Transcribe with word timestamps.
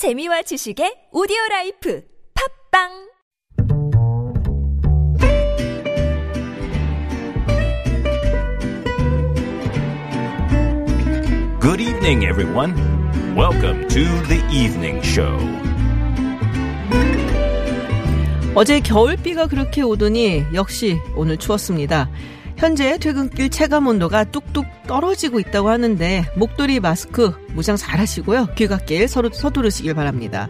재미와 0.00 0.40
지식의 0.40 1.10
오디오 1.12 1.36
라이프 1.50 2.02
팟빵 2.32 2.88
Good 11.60 11.82
evening, 11.82 12.24
everyone. 12.24 12.72
Welcome 13.36 13.88
to 13.88 14.04
the 14.24 14.40
evening 14.50 15.04
show. 15.04 15.36
어제 18.54 18.80
겨울비가 18.80 19.48
그렇게 19.48 19.82
오더니 19.82 20.46
역시 20.54 20.98
오늘 21.14 21.36
추웠습니다. 21.36 22.08
현재 22.60 22.98
퇴근길 22.98 23.48
체감 23.48 23.86
온도가 23.86 24.24
뚝뚝 24.24 24.66
떨어지고 24.86 25.40
있다고 25.40 25.70
하는데 25.70 26.26
목도리 26.36 26.78
마스크 26.78 27.32
무장 27.54 27.76
잘 27.76 27.98
하시고요. 27.98 28.48
귀갓길 28.54 29.08
서로 29.08 29.30
서두르시길 29.32 29.94
바랍니다. 29.94 30.46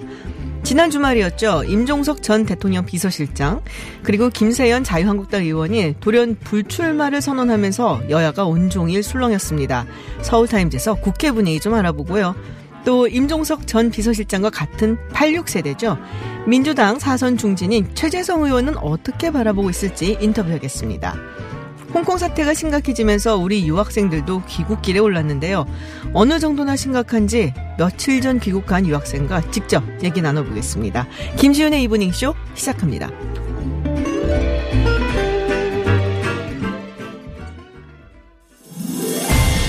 지난 0.65 0.91
주말이었죠. 0.91 1.63
임종석 1.69 2.25
전 2.25 2.47
대통령 2.47 2.85
비서실장 2.85 3.63
그리고 4.03 4.29
김세연 4.29 4.83
자유한국당 4.83 5.45
의원이 5.45 5.95
돌연 6.01 6.39
불출마를 6.41 7.21
선언하면서 7.21 8.11
여야가 8.11 8.45
온종일 8.45 9.05
술렁였습니다. 9.05 9.87
서울타임즈에서 10.23 10.97
국회 10.97 11.31
분위기 11.31 11.61
좀 11.61 11.75
알아보고요. 11.75 12.35
또 12.85 13.07
임종석 13.07 13.69
전 13.69 13.89
비서실장과 13.89 14.51
같은 14.51 14.99
86세대죠. 15.13 15.97
민주당 16.49 16.99
사선 16.99 17.37
중진인 17.37 17.95
최재성 17.95 18.43
의원은 18.43 18.79
어떻게 18.79 19.31
바라보고 19.31 19.71
있을지 19.71 20.19
인터뷰하겠습니다. 20.21 21.15
홍콩 21.93 22.19
사태가 22.19 22.55
심각해지면서 22.55 23.37
우리 23.37 23.67
유학생들도 23.67 24.43
귀국길에 24.47 25.01
올랐는데요. 25.01 25.67
어느 26.15 26.39
정도나 26.39 26.77
심각한지 26.77 27.53
며칠 27.79 28.21
전 28.21 28.39
귀국한 28.39 28.87
유학생과 28.87 29.51
직접 29.51 29.83
얘기 30.03 30.23
나눠보겠습니다. 30.23 31.07
김지윤의 31.37 31.83
이브닝 31.85 32.13
쇼 32.13 32.35
시작합니다. 32.55 33.11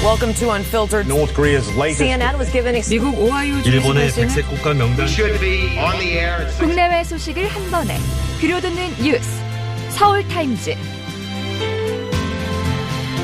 Welcome 0.04 0.34
to 0.36 0.50
Unfiltered. 0.50 1.08
North 1.08 1.34
Korea's 1.36 1.68
latest 1.78 2.02
CNN 2.02 2.38
was 2.40 2.52
given 2.52 2.76
ex- 2.76 2.90
미국 2.90 3.18
오하이오 3.20 3.58
일본의 3.66 4.12
백색 4.12 4.48
국가 4.50 4.74
명단 4.74 5.08
should 5.08 5.40
be 5.40 5.78
on 5.78 5.98
the 6.00 6.18
air 6.18 6.42
at 6.42 6.48
six 6.52 6.60
국내외 6.60 7.04
소식을 7.04 7.48
한 7.48 7.72
번에 7.72 7.98
들려듣는 8.40 8.90
뉴스 9.04 9.30
서울 9.90 10.28
타임즈 10.28 10.76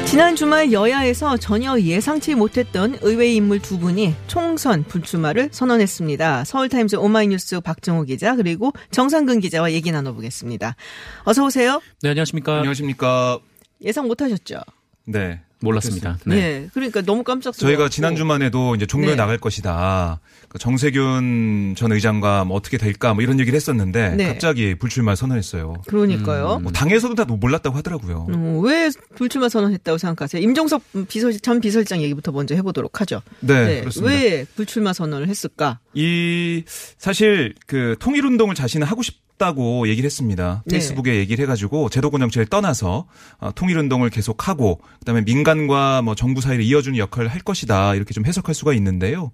지난 0.08 0.38
주말 0.38 0.72
여야에서 0.72 1.36
전혀 1.36 1.77
예상치 1.77 2.33
못했던 2.33 2.97
의외의 3.02 3.36
인물 3.36 3.59
두 3.59 3.77
분이 3.77 4.16
총선 4.27 4.83
불출마를 4.83 5.49
선언했습니다. 5.52 6.45
서울타임즈 6.45 6.95
오마이뉴스 6.95 7.59
박정호 7.59 8.03
기자 8.03 8.38
그리고 8.38 8.72
정상근 8.91 9.41
기자와 9.41 9.73
얘기 9.73 9.91
나눠보겠습니다. 9.91 10.77
어서 11.25 11.44
오세요. 11.44 11.81
네 12.02 12.09
안녕하십니까 12.11 12.59
안녕하십니까. 12.59 13.39
예상 13.81 14.08
못하셨죠? 14.08 14.61
네. 15.05 15.41
몰랐습니다 15.59 16.17
네. 16.25 16.36
네. 16.36 16.69
그러니까 16.73 17.02
너무 17.02 17.23
깜짝 17.23 17.52
저희가 17.53 17.89
지난 17.89 18.16
주만에도 18.16 18.75
이제 18.75 18.86
종로에 18.86 19.11
네. 19.11 19.16
나갈 19.16 19.38
것이다. 19.38 20.19
그 20.49 20.58
정세균 20.59 21.73
전 21.75 21.91
의장과 21.91 22.45
뭐 22.45 22.55
어떻게 22.55 22.77
될까 22.77 23.14
뭐 23.14 23.23
이런 23.23 23.39
얘기를 23.39 23.55
했었는데 23.55 24.16
네. 24.16 24.27
갑자기 24.27 24.75
불출마 24.75 25.16
선언했어요. 25.16 25.81
그러니까요. 25.88 26.59
뭐 26.59 26.72
당에서도 26.72 27.16
다 27.16 27.25
몰랐다고 27.25 27.75
하더라고요. 27.77 28.27
음, 28.30 28.61
왜 28.64 28.89
불출마 29.16 29.49
선언했다고 29.49 29.97
생각하세요? 29.97 30.41
임종석 30.41 30.81
비서 31.08 31.31
전 31.31 31.59
비서실장 31.59 32.02
얘기부터 32.03 32.31
먼저 32.31 32.55
해보도록 32.55 33.02
하죠. 33.02 33.21
네, 33.39 33.81
그렇습니다. 33.81 34.14
왜 34.14 34.45
불출마 34.55 34.94
선언을 34.94 35.27
했을까? 35.27 35.80
이 35.94 36.64
사실 36.97 37.55
그 37.66 37.95
통일운동을 37.99 38.55
자신은 38.55 38.88
하고 38.88 39.02
싶 39.02 39.27
다고 39.38 39.88
얘기를 39.88 40.05
했습니다. 40.05 40.63
네. 40.66 40.71
페이스북에 40.75 41.16
얘기를 41.16 41.43
해가지고 41.43 41.89
제도권 41.89 42.19
정치를 42.21 42.47
떠나서 42.47 43.07
어, 43.39 43.52
통일운동을 43.53 44.09
계속하고 44.09 44.81
그다음에 44.99 45.21
민간과 45.21 46.02
뭐 46.02 46.15
정부 46.15 46.42
사이를 46.42 46.64
이어주는 46.64 46.98
역할을 46.98 47.30
할 47.30 47.42
것이다 47.42 47.95
이렇게 47.95 48.14
좀 48.14 48.25
해석할 48.25 48.55
수가 48.55 48.73
있는데요. 48.73 49.31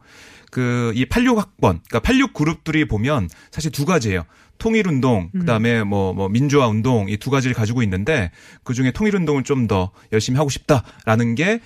그 0.51 0.93
이 0.95 1.05
86학번, 1.05 1.79
그러니까 1.89 1.99
86 2.01 2.33
그룹들이 2.33 2.85
보면 2.87 3.27
사실 3.49 3.71
두 3.71 3.85
가지예요. 3.85 4.23
통일운동, 4.59 5.31
그다음에 5.31 5.83
뭐, 5.83 6.13
뭐, 6.13 6.29
민주화 6.29 6.67
운동 6.67 7.09
이 7.09 7.17
두 7.17 7.31
가지를 7.31 7.55
가지고 7.55 7.81
있는데 7.83 8.29
그 8.63 8.73
중에 8.75 8.91
통일운동을 8.91 9.43
좀 9.43 9.67
더 9.67 9.91
열심히 10.11 10.37
하고 10.37 10.49
싶다라는 10.49 11.35
게 11.35 11.53
아, 11.53 11.59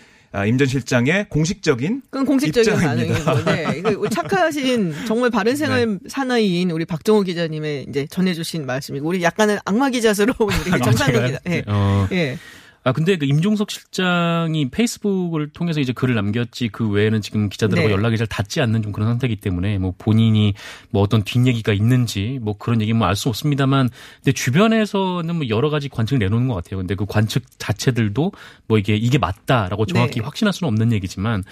임전 0.45 0.67
실장의 0.67 1.27
공식적인 1.29 2.01
그건 2.09 2.25
공식적인 2.25 2.73
건데 2.73 3.77
이거 3.77 4.09
착하신 4.09 4.93
정말 5.07 5.29
바른 5.29 5.55
생활 5.55 5.99
사나이인 6.07 6.71
우리 6.71 6.85
박정호 6.85 7.23
기자님의 7.23 7.85
이제 7.89 8.07
전해주신 8.09 8.65
말씀이고 8.65 9.07
우리 9.07 9.23
약간은 9.23 9.57
악마 9.65 9.89
기자스러운 9.89 10.35
우리 10.39 10.71
정상근 10.83 11.25
기자. 11.27 11.39
예. 11.47 11.63
어, 11.67 12.07
예. 12.11 12.37
아 12.87 12.93
근데 12.93 13.17
그 13.17 13.25
임종석 13.25 13.69
실장이 13.69 14.69
페이스북을 14.69 15.49
통해서 15.49 15.81
이제 15.81 15.91
글을 15.91 16.15
남겼지 16.15 16.69
그 16.69 16.87
외에는 16.89 17.21
지금 17.21 17.49
기자들하고 17.49 17.89
네. 17.89 17.93
연락이 17.93 18.15
잘 18.15 18.27
닿지 18.27 18.61
않는 18.61 18.81
좀 18.81 18.93
그런 18.93 19.09
상태이기 19.09 19.35
때문에 19.41 19.77
뭐 19.77 19.93
본인이 19.97 20.53
뭐 20.91 21.01
어떤 21.01 21.21
뒷얘기가 21.23 21.73
있는지 21.73 22.39
뭐 22.41 22.55
그런 22.57 22.81
얘기 22.81 22.93
뭐 22.93 23.05
알 23.09 23.17
수 23.17 23.27
없습니다만 23.27 23.89
근데 24.23 24.31
주변에서는 24.31 25.35
뭐 25.35 25.49
여러 25.49 25.69
가지 25.69 25.89
관측을 25.89 26.19
내놓는 26.19 26.47
것 26.47 26.53
같아요. 26.55 26.77
근데 26.77 26.95
그 26.95 27.05
관측 27.05 27.43
자체들도 27.59 28.31
뭐 28.67 28.77
이게 28.77 28.95
이게 28.95 29.17
맞다라고 29.17 29.85
정확히 29.85 30.19
네. 30.19 30.23
확신할 30.25 30.53
수는 30.53 30.69
없는 30.69 30.93
얘기지만 30.93 31.43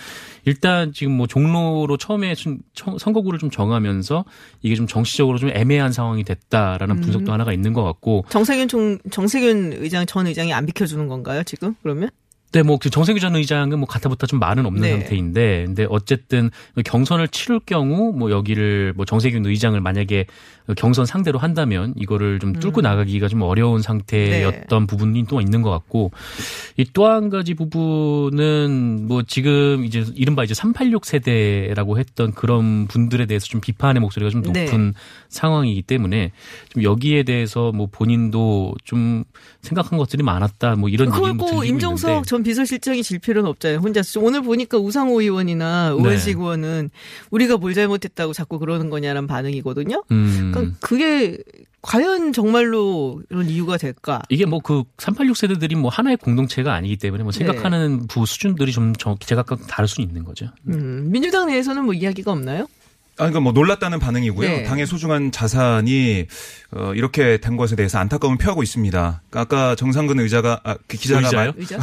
일단 0.45 0.93
지금 0.93 1.17
뭐 1.17 1.27
종로로 1.27 1.97
처음에 1.97 2.33
좀 2.35 2.59
청- 2.73 2.97
선거구를 2.97 3.39
좀 3.39 3.49
정하면서 3.49 4.23
이게 4.61 4.75
좀 4.75 4.87
정치적으로 4.87 5.37
좀 5.37 5.49
애매한 5.49 5.91
상황이 5.91 6.23
됐다라는 6.23 7.01
분석도 7.01 7.33
하나가 7.33 7.51
있는 7.51 7.73
것 7.73 7.83
같고 7.83 8.23
정세균 8.29 8.69
총 8.69 8.97
정세균 9.11 9.73
의장 9.73 10.05
전 10.05 10.27
의장이 10.27 10.53
안 10.53 10.65
비켜주는 10.65 11.07
건가 11.07 11.24
요 11.33 11.43
지금 11.43 11.75
그러면? 11.81 12.09
네, 12.51 12.63
뭐그 12.63 12.89
정세균 12.89 13.19
전 13.19 13.35
의장은 13.35 13.79
뭐 13.79 13.85
가타부타 13.87 14.27
좀 14.27 14.39
말은 14.39 14.65
없는 14.65 14.81
네. 14.81 14.91
상태인데, 14.91 15.65
근데 15.65 15.85
어쨌든 15.89 16.51
경선을 16.85 17.27
치를 17.27 17.59
경우 17.65 18.13
뭐 18.13 18.31
여기를 18.31 18.93
뭐 18.95 19.03
정세균 19.03 19.45
의장을 19.45 19.77
만약에 19.81 20.25
경선 20.77 21.05
상대로 21.05 21.37
한다면 21.37 21.93
이거를 21.97 22.39
좀 22.39 22.53
뚫고 22.53 22.81
나가기가 22.81 23.27
좀 23.27 23.41
어려운 23.41 23.81
상태였던 23.81 24.87
부분이 24.87 25.25
또 25.27 25.41
있는 25.41 25.61
것 25.61 25.69
같고, 25.69 26.11
이 26.77 26.85
또 26.93 27.05
한 27.07 27.29
가지 27.29 27.53
부분은 27.55 29.05
뭐 29.07 29.21
지금 29.23 29.83
이제 29.85 30.05
이른바 30.15 30.43
이제 30.43 30.53
386 30.53 31.05
세대라고 31.05 31.99
했던 31.99 32.31
그런 32.33 32.87
분들에 32.87 33.25
대해서 33.25 33.45
좀 33.47 33.59
비판의 33.61 33.99
목소리가 33.99 34.29
좀 34.31 34.41
네. 34.41 34.63
높은 34.65 34.93
상황이기 35.29 35.81
때문에 35.83 36.31
좀 36.69 36.83
여기에 36.83 37.23
대해서 37.23 37.71
뭐 37.73 37.87
본인도 37.91 38.75
좀 38.85 39.23
생각한 39.61 39.97
것들이 39.99 40.23
많았다 40.23 40.75
뭐 40.75 40.89
이런 40.89 41.09
꼭 41.37 41.45
들리고 41.45 41.63
있는데. 41.65 41.81
전 42.35 42.43
비서실장이 42.43 43.01
질 43.01 43.19
필요는 43.19 43.49
없잖아요. 43.51 43.79
혼자서 43.79 44.19
오늘 44.19 44.41
보니까 44.41 44.77
우상호 44.77 45.21
의원이나 45.21 45.91
네. 45.91 45.95
우원식 45.95 46.37
의원은 46.37 46.89
우리가 47.31 47.55
뭘 47.57 47.73
잘못했다고 47.73 48.33
자꾸 48.33 48.59
그러는 48.59 48.89
거냐라는 48.89 49.25
반응이거든요. 49.27 50.03
음. 50.11 50.51
그러니까 50.53 50.75
그게 50.81 51.37
과연 51.81 52.33
정말로 52.33 53.21
이런 53.29 53.47
이유가 53.49 53.77
될까? 53.77 54.21
이게 54.29 54.45
뭐 54.45 54.59
그 54.59 54.83
386 54.97 55.37
세대들이 55.37 55.75
뭐 55.75 55.89
하나의 55.89 56.17
공동체가 56.17 56.73
아니기 56.73 56.97
때문에 56.97 57.23
뭐 57.23 57.31
생각하는 57.31 58.07
부 58.07 58.25
수준들이 58.25 58.71
좀 58.73 58.93
저- 58.97 59.15
제각각 59.19 59.67
다를 59.67 59.87
수 59.87 60.01
있는 60.01 60.23
거죠. 60.25 60.47
음, 60.67 61.07
민주당 61.11 61.47
내에서는 61.47 61.85
뭐 61.85 61.93
이야기가 61.93 62.31
없나요? 62.31 62.67
아, 63.17 63.29
그러니까 63.29 63.39
뭐 63.39 63.51
놀랐다는 63.53 63.99
반응이고요. 63.99 64.47
네. 64.47 64.63
당의 64.63 64.85
소중한 64.85 65.31
자산이 65.31 66.27
어, 66.71 66.93
이렇게 66.95 67.37
된 67.37 67.55
것에 67.55 67.75
대해서 67.75 67.97
안타까움을 67.99 68.37
표하고 68.37 68.61
있습니다. 68.63 69.21
그러니까 69.29 69.41
아까 69.55 69.75
정상근 69.75 70.19
의자가 70.19 70.59
아, 70.63 70.75
그 70.87 70.97
기자가 70.97 71.21
의자요? 71.21 71.51
말, 71.51 71.53
의자? 71.57 71.77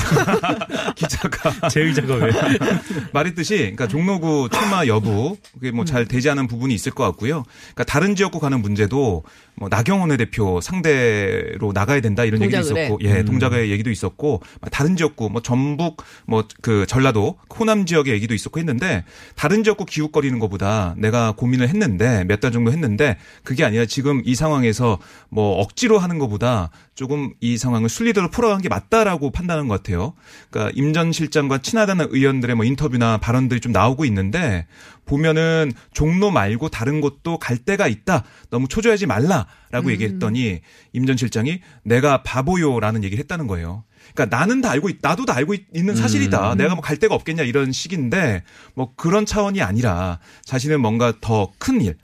기자가 0.94 1.68
제 1.70 1.80
의자가 1.80 2.14
왜? 2.16 2.32
말했듯이 3.14 3.56
그러니까 3.56 3.88
종로구 3.88 4.48
출마 4.52 4.86
여부 4.86 5.36
그게 5.54 5.70
뭐 5.70 5.84
잘 5.84 6.06
되지 6.06 6.30
않은 6.30 6.46
부분이 6.46 6.72
있을 6.74 6.92
것 6.92 7.04
같고요. 7.04 7.44
그러니까 7.74 7.84
다른 7.84 8.14
지역구 8.14 8.38
가는 8.38 8.60
문제도 8.62 9.24
뭐 9.54 9.68
나경원 9.68 10.08
원내대표 10.08 10.60
상대로 10.62 11.72
나가야 11.72 12.00
된다 12.00 12.24
이런 12.24 12.40
얘기도 12.42 12.60
있었고 12.60 12.98
예, 13.02 13.22
동작의 13.24 13.70
얘기도 13.70 13.90
있었고 13.90 14.42
다른 14.70 14.96
지역구 14.96 15.28
뭐 15.30 15.42
전북 15.42 16.02
뭐 16.26 16.44
그 16.60 16.86
전라도 16.86 17.38
호남 17.58 17.86
지역의 17.86 18.12
얘기도 18.14 18.34
있었고 18.34 18.58
했는데 18.58 19.04
다른 19.36 19.62
지역구 19.64 19.84
기웃거리는 19.84 20.38
것보다 20.38 20.94
내가 20.96 21.21
고민을 21.30 21.68
했는데 21.68 22.24
몇 22.24 22.40
달 22.40 22.50
정도 22.50 22.72
했는데 22.72 23.16
그게 23.44 23.64
아니라 23.64 23.86
지금 23.86 24.20
이 24.24 24.34
상황에서 24.34 24.98
뭐 25.28 25.60
억지로 25.60 26.00
하는 26.00 26.18
것보다 26.18 26.70
조금 26.96 27.32
이 27.40 27.56
상황을 27.56 27.88
순리대로 27.88 28.30
풀어가는 28.30 28.60
게 28.62 28.68
맞다라고 28.68 29.30
판단한 29.30 29.68
것 29.68 29.80
같아요. 29.80 30.14
그러니까 30.50 30.72
임 30.74 30.92
전 30.92 31.12
실장과 31.12 31.58
친하다는 31.58 32.08
의원들의 32.10 32.56
뭐 32.56 32.64
인터뷰나 32.64 33.18
발언들이 33.18 33.60
좀 33.60 33.70
나오고 33.70 34.04
있는데 34.06 34.66
보면은 35.06 35.72
종로 35.92 36.30
말고 36.32 36.68
다른 36.68 37.00
곳도 37.00 37.38
갈 37.38 37.58
데가 37.58 37.86
있다. 37.86 38.24
너무 38.50 38.66
초조하지 38.68 39.06
말라라고 39.06 39.90
얘기했더니 39.92 40.60
임 40.92 41.06
전 41.06 41.16
실장이 41.16 41.60
내가 41.84 42.22
바보요라는 42.24 43.04
얘기를 43.04 43.22
했다는 43.22 43.46
거예요. 43.46 43.84
그러니까 44.14 44.36
나는 44.36 44.60
다 44.60 44.70
알고 44.70 44.88
있, 44.90 44.98
나도 45.00 45.24
다 45.24 45.34
알고 45.36 45.54
있, 45.54 45.62
는 45.74 45.96
사실이다. 45.96 46.54
내가 46.56 46.74
뭐 46.74 46.82
갈 46.82 46.96
데가 46.96 47.14
없겠냐 47.14 47.42
이런 47.44 47.72
식인데 47.72 48.42
뭐 48.74 48.92
그런 48.96 49.24
차원이 49.26 49.62
아니라 49.62 50.18
자신은 50.44 50.80
뭔가 50.80 51.12
더 51.20 51.52
큰 51.58 51.80
일, 51.80 51.96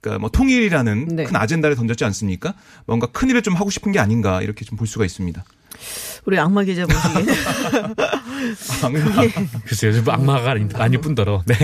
그러니까 0.00 0.20
뭐 0.20 0.28
통일이라는 0.30 1.08
네. 1.16 1.24
큰 1.24 1.36
아젠다를 1.36 1.76
던졌지 1.76 2.04
않습니까? 2.04 2.54
뭔가 2.86 3.06
큰 3.06 3.30
일을 3.30 3.42
좀 3.42 3.54
하고 3.54 3.70
싶은 3.70 3.92
게 3.92 3.98
아닌가 3.98 4.42
이렇게 4.42 4.64
좀 4.64 4.76
볼 4.76 4.86
수가 4.86 5.04
있습니다. 5.04 5.42
우리 6.26 6.38
악마 6.38 6.62
기자 6.64 6.86
보시기에 6.86 7.34
글쎄요, 9.66 9.92
좀 9.92 10.08
악마가 10.08 10.52
아니, 10.52 10.66
아닐 10.74 11.00
뿐더러. 11.00 11.42
네. 11.46 11.54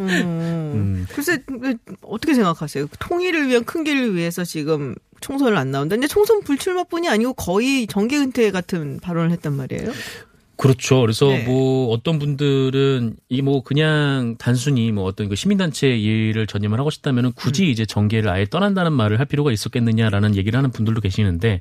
음. 0.00 1.06
글쎄 1.14 1.38
그, 1.46 1.76
어떻게 2.02 2.34
생각하세요? 2.34 2.88
통일을 2.98 3.48
위한 3.48 3.64
큰 3.64 3.84
길을 3.84 4.14
위해서 4.14 4.44
지금 4.44 4.94
총선을 5.22 5.56
안 5.56 5.70
나온다. 5.70 5.96
근데 5.96 6.06
총선 6.06 6.40
불출마뿐이 6.42 7.08
아니고 7.08 7.32
거의 7.34 7.86
정계 7.86 8.18
은퇴 8.18 8.50
같은 8.50 9.00
발언을 9.00 9.30
했단 9.30 9.54
말이에요. 9.54 9.90
그렇죠. 10.62 11.00
그래서 11.00 11.26
네. 11.26 11.44
뭐 11.44 11.88
어떤 11.92 12.18
분들은 12.18 13.16
이 13.28 13.42
뭐 13.42 13.62
그냥 13.64 14.36
단순히 14.38 14.92
뭐 14.92 15.02
어떤 15.04 15.28
그 15.28 15.34
시민단체 15.34 15.88
일을 15.88 16.46
전념을 16.46 16.78
하고 16.78 16.90
싶다면은 16.90 17.32
굳이 17.32 17.70
이제 17.72 17.84
정계를 17.84 18.30
아예 18.30 18.46
떠난다는 18.46 18.92
말을 18.92 19.18
할 19.18 19.26
필요가 19.26 19.50
있었겠느냐라는 19.50 20.36
얘기를 20.36 20.56
하는 20.56 20.70
분들도 20.70 21.00
계시는데 21.00 21.60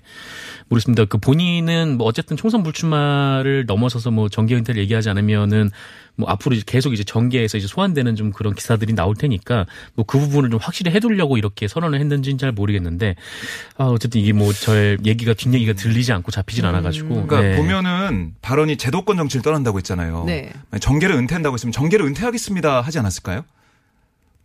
모르겠습니다. 0.69 1.06
그 1.06 1.18
본인은 1.18 1.98
뭐 1.98 2.06
어쨌든 2.06 2.38
총선 2.38 2.62
불출마를 2.62 3.65
넘어서서 3.65 4.12
뭐 4.12 4.30
정계 4.30 4.56
은퇴를 4.56 4.80
얘기하지 4.83 5.09
않으면은 5.09 5.71
뭐 6.18 6.30
앞으로 6.30 6.53
이제 6.56 6.63
계속 6.68 6.94
이제 6.94 7.03
정계에서 7.03 7.57
이제 7.57 7.68
소환되는 7.68 8.15
좀 8.15 8.31
그런 8.31 8.53
기사들이 8.53 8.94
나올 8.94 9.15
테니까 9.15 9.65
뭐 9.95 10.06
그 10.06 10.19
부분을 10.19 10.50
좀 10.50 10.59
확실히 10.62 10.92
해두려고 10.92 11.38
이렇게 11.38 11.69
선언을 11.69 12.00
했는지는 12.01 12.38
잘 12.38 12.51
모르겠는데 12.51 13.15
아 13.77 13.86
어쨌든 13.86 14.19
이게 14.19 14.33
뭐 14.33 14.51
저의 14.51 14.98
얘기가 15.06 15.33
뒷 15.33 15.53
얘기가 15.53 15.71
들리지 15.74 16.12
않고 16.12 16.31
잡히진 16.31 16.65
않아가지고 16.65 17.25
그러니까 17.27 17.42
네. 17.42 17.56
보면은 17.56 18.33
발언이 18.42 18.75
제 18.75 18.90
도권 18.91 19.17
정치를 19.17 19.41
떠난다고 19.41 19.77
했잖아요. 19.79 20.25
네. 20.25 20.51
정계를 20.79 21.15
은퇴한다고 21.15 21.55
했으면 21.55 21.71
정계를 21.71 22.05
은퇴하겠습니다 22.05 22.81
하지 22.81 22.99
않았을까요? 22.99 23.43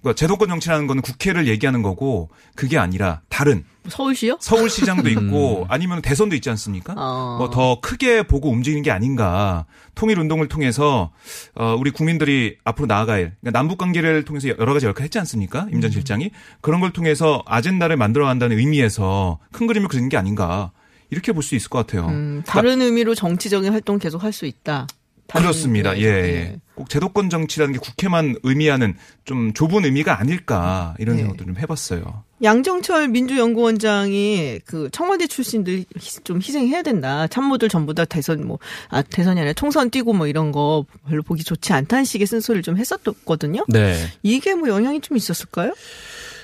그러니까 0.06 0.18
제도권 0.18 0.48
정치라는 0.48 0.86
거는 0.86 1.02
국회를 1.02 1.48
얘기하는 1.48 1.82
거고 1.82 2.28
그게 2.54 2.78
아니라 2.78 3.22
다른 3.28 3.64
서울시요? 3.88 4.38
서울시장도 4.40 5.08
있고 5.10 5.66
아니면 5.68 6.00
대선도 6.00 6.36
있지 6.36 6.48
않습니까? 6.50 6.94
어. 6.96 7.36
뭐더 7.38 7.80
크게 7.80 8.22
보고 8.22 8.50
움직이는 8.50 8.82
게 8.82 8.90
아닌가. 8.92 9.64
통일 9.96 10.18
운동을 10.20 10.48
통해서 10.48 11.10
어 11.54 11.74
우리 11.78 11.90
국민들이 11.90 12.56
앞으로 12.64 12.86
나아갈 12.86 13.34
그러니까 13.40 13.50
남북 13.58 13.78
관계를 13.78 14.24
통해서 14.24 14.48
여러 14.48 14.72
가지 14.72 14.86
역할을 14.86 15.04
했지 15.04 15.18
않습니까? 15.18 15.66
임전 15.72 15.90
실장이 15.90 16.30
그런 16.60 16.80
걸 16.80 16.92
통해서 16.92 17.42
아젠다를 17.46 17.96
만들어 17.96 18.26
간다는 18.26 18.58
의미에서 18.58 19.38
큰 19.52 19.66
그림을 19.66 19.88
그리는 19.88 20.08
게 20.08 20.16
아닌가. 20.16 20.70
이렇게 21.10 21.32
볼 21.32 21.42
수 21.42 21.54
있을 21.54 21.68
것 21.70 21.86
같아요. 21.86 22.06
음, 22.08 22.42
다른 22.46 22.80
의미로 22.82 23.14
정치적인 23.14 23.72
활동 23.72 23.98
계속 23.98 24.22
할 24.22 24.32
수 24.32 24.46
있다. 24.46 24.86
그렇습니다. 25.28 25.98
예, 25.98 26.06
의미에서. 26.06 26.28
예. 26.52 26.56
꼭 26.76 26.88
제도권 26.88 27.30
정치라는 27.30 27.72
게 27.72 27.78
국회만 27.80 28.36
의미하는 28.44 28.94
좀 29.24 29.52
좁은 29.54 29.84
의미가 29.84 30.20
아닐까 30.20 30.94
이런 31.00 31.16
네. 31.16 31.22
생각도 31.22 31.44
좀 31.46 31.56
해봤어요. 31.58 32.22
양정철 32.44 33.08
민주연구원장이 33.08 34.60
그 34.66 34.88
청와대 34.92 35.26
출신들 35.26 35.84
희- 35.98 36.20
좀 36.22 36.38
희생해야 36.38 36.82
된다. 36.82 37.26
참모들 37.26 37.68
전부 37.68 37.94
다 37.94 38.04
대선 38.04 38.46
뭐, 38.46 38.58
아, 38.88 39.02
대선이 39.02 39.40
아니라 39.40 39.52
총선 39.54 39.90
뛰고 39.90 40.12
뭐 40.12 40.26
이런 40.28 40.52
거 40.52 40.84
별로 41.08 41.22
보기 41.22 41.42
좋지 41.44 41.72
않다는 41.72 42.04
식의 42.04 42.26
쓴소리를 42.26 42.62
좀 42.62 42.76
했었거든요. 42.76 43.64
네. 43.68 43.96
이게 44.22 44.54
뭐 44.54 44.68
영향이 44.68 45.00
좀 45.00 45.16
있었을까요? 45.16 45.72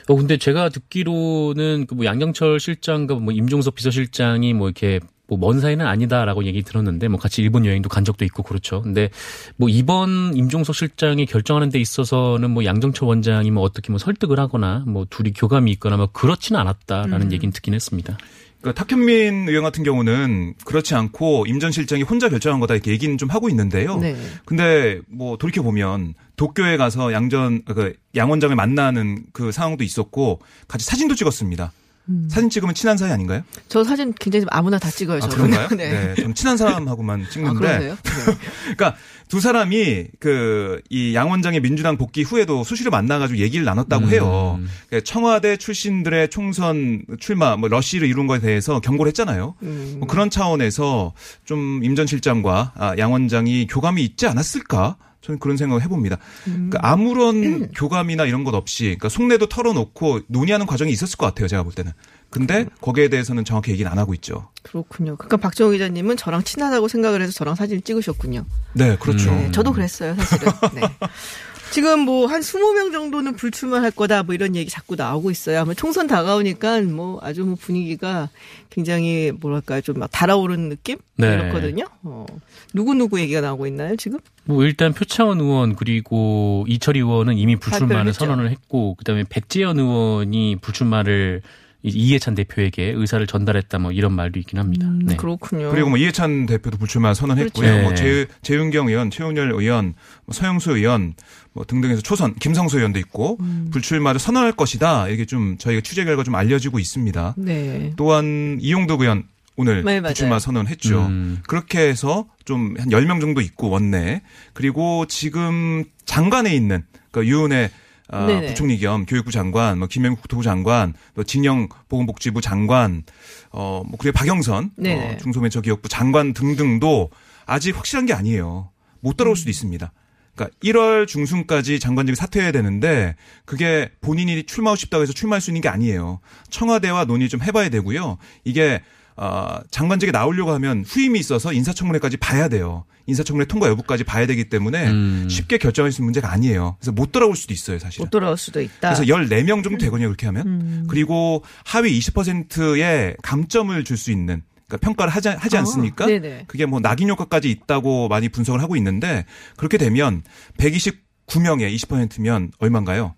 어 0.09 0.15
근데 0.17 0.37
제가 0.37 0.69
듣기로는 0.69 1.87
그 1.87 1.95
뭐 1.95 2.05
양정철 2.07 2.59
실장과 2.61 3.15
뭐 3.17 3.33
임종석 3.33 3.75
비서실장이 3.75 4.55
뭐 4.55 4.69
이렇게 4.69 4.99
뭐먼 5.29 5.61
사이는 5.61 5.87
아니다라고 5.87 6.45
얘기 6.45 6.63
들었는데 6.63 7.09
뭐 7.09 7.19
같이 7.19 7.41
일본 7.43 7.65
여행도 7.65 7.89
간 7.89 8.05
적도 8.05 8.25
있고 8.25 8.43
그렇죠. 8.43 8.83
근데 8.83 9.09
뭐 9.57 9.69
이번 9.69 10.37
임종석 10.37 10.75
실장이 10.75 11.27
결정하는 11.27 11.71
데 11.71 11.79
있어서는 11.81 12.51
뭐 12.51 12.65
양정철 12.65 13.09
원장이 13.09 13.51
뭐 13.51 13.63
어떻게 13.63 13.91
뭐 13.93 13.99
설득을 13.99 14.39
하거나 14.39 14.85
뭐 14.87 15.07
둘이 15.09 15.33
교감이 15.33 15.71
있거나 15.73 15.97
뭐 15.97 16.09
그렇지는 16.13 16.61
않았다라는 16.61 17.29
음. 17.29 17.33
얘기는 17.33 17.53
듣긴 17.53 17.75
했습니다. 17.75 18.19
그러니까 18.61 18.85
탁현민 18.85 19.49
의원 19.49 19.65
같은 19.65 19.83
경우는 19.85 20.55
그렇지 20.65 20.95
않고 20.95 21.47
임 21.47 21.59
전 21.61 21.73
실장이 21.73 22.03
혼자 22.03 22.29
결정한 22.29 22.61
거다 22.61 22.75
이렇게 22.75 22.91
얘기는 22.91 23.17
좀 23.19 23.29
하고 23.31 23.49
있는데요. 23.49 23.99
네. 23.99 24.17
근데 24.45 25.01
뭐 25.09 25.37
돌이켜 25.37 25.63
보면 25.63 26.15
도쿄에 26.37 26.77
가서 26.77 27.13
양전 27.13 27.65
그 27.65 27.95
양 28.15 28.29
원장을 28.31 28.55
만나는 28.55 29.25
그 29.33 29.53
상황도 29.53 29.85
있었고 29.85 30.41
같이 30.69 30.85
사진도 30.85 31.15
찍었습니다. 31.15 31.73
음. 32.09 32.29
사진 32.31 32.51
찍으면 32.51 32.75
친한 32.75 32.97
사이 32.99 33.11
아닌가요? 33.11 33.43
저 33.69 33.85
사진 33.85 34.13
굉장히 34.21 34.45
아무나 34.51 34.79
다 34.79 34.91
찍어요. 34.91 35.19
아, 35.23 35.29
저는. 35.29 35.51
그런가요? 35.53 35.69
네. 35.79 36.15
네. 36.15 36.23
좀 36.23 36.35
친한 36.35 36.57
사람하고만 36.59 37.23
아, 37.27 37.29
찍는데. 37.31 37.59
그러세요? 37.61 37.97
네. 38.05 38.37
그러니까 38.77 38.97
두 39.29 39.41
사람이 39.41 40.09
그 40.21 40.81
이 40.91 41.15
양 41.15 41.31
원장의 41.31 41.61
민주당 41.61 41.97
복귀 41.97 42.23
후에도 42.23 42.65
수시로 42.65 42.91
만나가지고 42.91 43.39
얘기를 43.39 43.65
나눴다고 43.65 44.09
해요. 44.11 44.61
그러니까 44.89 45.11
청와대 45.11 45.57
출신들의 45.57 46.29
총선 46.29 47.03
출마, 47.21 47.57
뭐 47.57 47.69
러시를 47.71 48.07
이룬 48.09 48.27
거에 48.27 48.41
대해서 48.41 48.81
경고를 48.81 49.09
했잖아요. 49.11 49.55
음. 49.63 49.97
뭐 50.01 50.09
그런 50.09 50.29
차원에서 50.29 51.15
좀 51.47 51.81
임 51.83 51.95
전 51.95 52.07
실장과 52.07 52.73
아, 52.77 52.95
양 52.99 53.13
원장이 53.13 53.69
교감이 53.69 54.03
있지 54.05 54.27
않았을까? 54.27 54.97
저는 55.23 55.39
그런 55.39 55.57
생각을 55.57 55.83
해봅니다. 55.83 56.19
그러니까 56.45 56.81
아무런 56.83 57.69
교감이나 57.73 58.27
이런 58.27 58.45
것 58.45 58.55
없이, 58.55 58.85
그러니까 58.85 59.09
속내도 59.09 59.47
털어놓고 59.47 60.23
논의하는 60.27 60.67
과정이 60.67 60.91
있었을 60.93 61.17
것 61.17 61.27
같아요. 61.27 61.49
제가 61.49 61.63
볼 61.63 61.73
때는. 61.73 61.93
근데 62.29 62.67
거기에 62.81 63.09
대해서는 63.09 63.45
정확히 63.45 63.73
얘기는 63.73 63.91
안 63.91 63.99
하고 63.99 64.15
있죠. 64.15 64.49
그렇군요. 64.63 65.17
그러니까 65.17 65.37
박정호 65.37 65.73
기자님은 65.73 66.17
저랑 66.17 66.43
친하다고 66.43 66.89
생각을 66.89 67.21
해서 67.21 67.31
저랑 67.33 67.55
사진을 67.55 67.83
찍으셨군요. 67.83 68.45
네, 68.73 68.97
그렇죠. 68.97 69.31
네, 69.31 69.51
저도 69.53 69.73
그랬어요, 69.73 70.15
사실은. 70.15 70.53
네. 70.75 70.81
지금 71.73 72.01
뭐 72.01 72.27
한 72.27 72.41
20명 72.43 72.93
정도는 72.93 73.35
불출마할 73.35 73.91
거다 73.93 74.23
뭐 74.23 74.35
이런 74.35 74.55
얘기 74.57 74.71
자꾸 74.71 74.95
나오고 74.95 75.31
있어요. 75.31 75.61
아마 75.61 75.73
총선 75.75 76.07
다가오니까 76.07 76.83
뭐 76.83 77.19
아주 77.23 77.45
뭐 77.45 77.57
분위기가 77.59 78.29
굉장히 78.71 79.33
뭐랄까요 79.41 79.81
좀막 79.81 80.11
달아오르는 80.13 80.69
느낌? 80.69 80.99
네. 81.17 81.33
이렇거든요. 81.35 81.87
어. 82.03 82.27
누구 82.75 82.95
누구 82.95 83.21
얘기가 83.21 83.41
나오고 83.41 83.67
있나요, 83.67 83.97
지금? 83.97 84.19
뭐 84.45 84.65
일단 84.65 84.93
표창원 84.93 85.41
의원 85.41 85.75
그리고 85.75 86.65
이철 86.69 86.97
의원은 86.97 87.39
이미 87.39 87.57
불출마를. 87.57 88.13
선언을 88.13 88.51
했고 88.51 88.95
그다음에 88.97 89.25
백지연 89.29 89.79
의원이 89.79 90.57
불출마를 90.61 91.41
이해찬 91.83 92.35
대표에게 92.35 92.93
의사를 92.97 93.27
전달했다 93.27 93.79
뭐 93.79 93.93
이런 93.93 94.13
말도 94.13 94.39
있긴 94.39 94.59
합니다. 94.59 94.87
네. 94.87 95.15
음, 95.15 95.17
그렇군요. 95.17 95.71
그리고 95.71 95.89
뭐 95.91 95.99
이해찬 95.99 96.47
대표도 96.47 96.79
불출마 96.79 97.15
선언했고요. 97.15 97.67
그렇죠. 97.67 97.83
뭐 97.83 97.91
네. 97.91 97.97
재, 97.97 98.27
재윤경 98.43 98.89
의원, 98.89 99.11
최은열 99.11 99.53
의원, 99.53 99.95
뭐 100.25 100.33
서영수 100.33 100.77
의원 100.77 101.15
뭐 101.53 101.65
등등해서 101.65 102.01
초선 102.03 102.35
김성수 102.37 102.79
의원도 102.79 102.99
있고 103.01 103.37
음. 103.41 103.69
불출마를 103.73 104.21
선언할 104.21 104.53
것이다. 104.53 105.09
이게 105.09 105.25
좀 105.27 105.59
저희가 105.59 105.81
취재 105.83 106.05
결과 106.05 106.23
좀 106.23 106.35
알려지고 106.35 106.79
있습니다. 106.79 107.35
네. 107.39 107.93
또한 107.97 108.59
이용덕 108.61 109.01
의원 109.01 109.25
오늘 109.57 109.85
네, 109.85 110.01
맞아요. 110.01 110.15
불출마 110.15 110.39
선언했죠. 110.39 111.07
음. 111.07 111.39
그렇게 111.47 111.81
해서 111.81 112.27
좀 112.45 112.75
한 112.79 112.89
10명 112.89 113.21
정도 113.21 113.41
있고 113.41 113.71
원내 113.71 114.23
그리고 114.53 115.05
지금 115.07 115.85
장관에 116.05 116.55
있는 116.55 116.85
그 117.11 117.27
유은혜 117.27 117.71
아, 118.13 118.27
네네. 118.27 118.49
부총리 118.49 118.79
겸 118.79 119.07
교육부 119.07 119.33
장관, 119.33 119.79
뭐 119.79 119.89
김영국 119.89 120.21
국토부 120.21 120.43
장관, 120.43 120.93
또 121.15 121.25
진영 121.25 121.69
보건복지부 121.89 122.43
장관, 122.43 123.05
어, 123.51 123.83
뭐 123.87 123.97
그리고 123.99 124.17
박영선 124.17 124.73
네네. 124.77 125.15
어, 125.15 125.17
중소벤처기업부 125.17 125.89
장관 125.89 126.35
등등도 126.35 127.11
아직 127.47 127.77
확실한 127.77 128.07
게 128.07 128.13
아니에요. 128.13 128.71
못 129.01 129.17
따라올 129.17 129.33
음. 129.33 129.37
수도 129.37 129.51
있습니다. 129.51 129.93
그러니까 130.35 130.57
1월 130.63 131.07
중순까지 131.07 131.81
장관직을 131.81 132.17
사퇴해야 132.17 132.53
되는데 132.53 133.17
그게 133.45 133.91
본인이 134.01 134.45
출마하고 134.45 134.77
싶다고 134.77 135.03
해서 135.03 135.13
출마할 135.13 135.41
수 135.41 135.51
있는 135.51 135.61
게 135.61 135.69
아니에요. 135.69 136.21
청와대와 136.51 137.07
논의 137.07 137.29
좀 137.29 137.43
해봐야 137.43 137.69
되고요. 137.71 138.19
이게 138.45 138.83
어, 139.17 139.59
장관직에 139.71 140.11
나오려고 140.13 140.53
하면 140.53 140.85
후임이 140.87 141.19
있어서 141.19 141.53
인사청문회까지 141.53 142.17
봐야 142.19 142.49
돼요. 142.49 142.85
인사청문회 143.07 143.47
통과 143.47 143.69
여부까지 143.69 144.05
봐야 144.05 144.27
되기 144.27 144.49
때문에 144.49 144.89
음. 144.91 145.27
쉽게 145.29 145.59
결정할 145.59 145.91
수 145.93 146.01
있는 146.01 146.07
문제가 146.07 146.31
아니에요. 146.33 146.77
그래서 146.79 146.93
못 146.93 147.11
돌아올 147.13 147.35
수도 147.37 147.53
있어요, 147.53 147.79
사실은. 147.79 148.05
못 148.05 148.11
돌아올 148.11 148.37
수도 148.39 148.61
있다. 148.61 148.95
그래서 148.95 149.03
14명 149.05 149.65
정도 149.65 149.79
되거든요, 149.79 150.07
그렇게 150.09 150.27
하면. 150.27 150.47
음. 150.47 150.85
그리고 150.89 151.43
하위 151.65 151.99
20%의 151.99 153.17
감점을 153.23 153.83
줄 153.85 153.97
수 153.97 154.11
있는 154.11 154.43
그러니까 154.67 154.87
평가를 154.87 155.13
하지, 155.13 155.29
하지 155.29 155.57
아, 155.57 155.61
않습니까? 155.61 156.07
네네. 156.07 156.45
그게 156.47 156.65
뭐 156.65 156.81
낙인 156.81 157.09
효과까지 157.11 157.51
있다고 157.51 158.09
많이 158.09 158.29
분석을 158.31 158.63
하고 158.63 158.75
있는데 158.77 159.27
그렇게 159.57 159.77
되면 159.77 160.23
129명의 160.57 161.75
20%면 161.77 162.53
얼마인가요? 162.59 163.15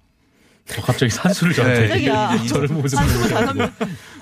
어, 0.79 0.83
갑자기 0.83 1.11
산수를 1.11 1.53
저한테 1.55 1.81
네, 1.81 1.89
깜짝이야. 1.89 2.33
이게- 2.35 2.39
이게 2.45 2.49
저를 2.49 2.69
보면서 2.69 2.97
한 2.99 3.07
물어보는 3.07 3.71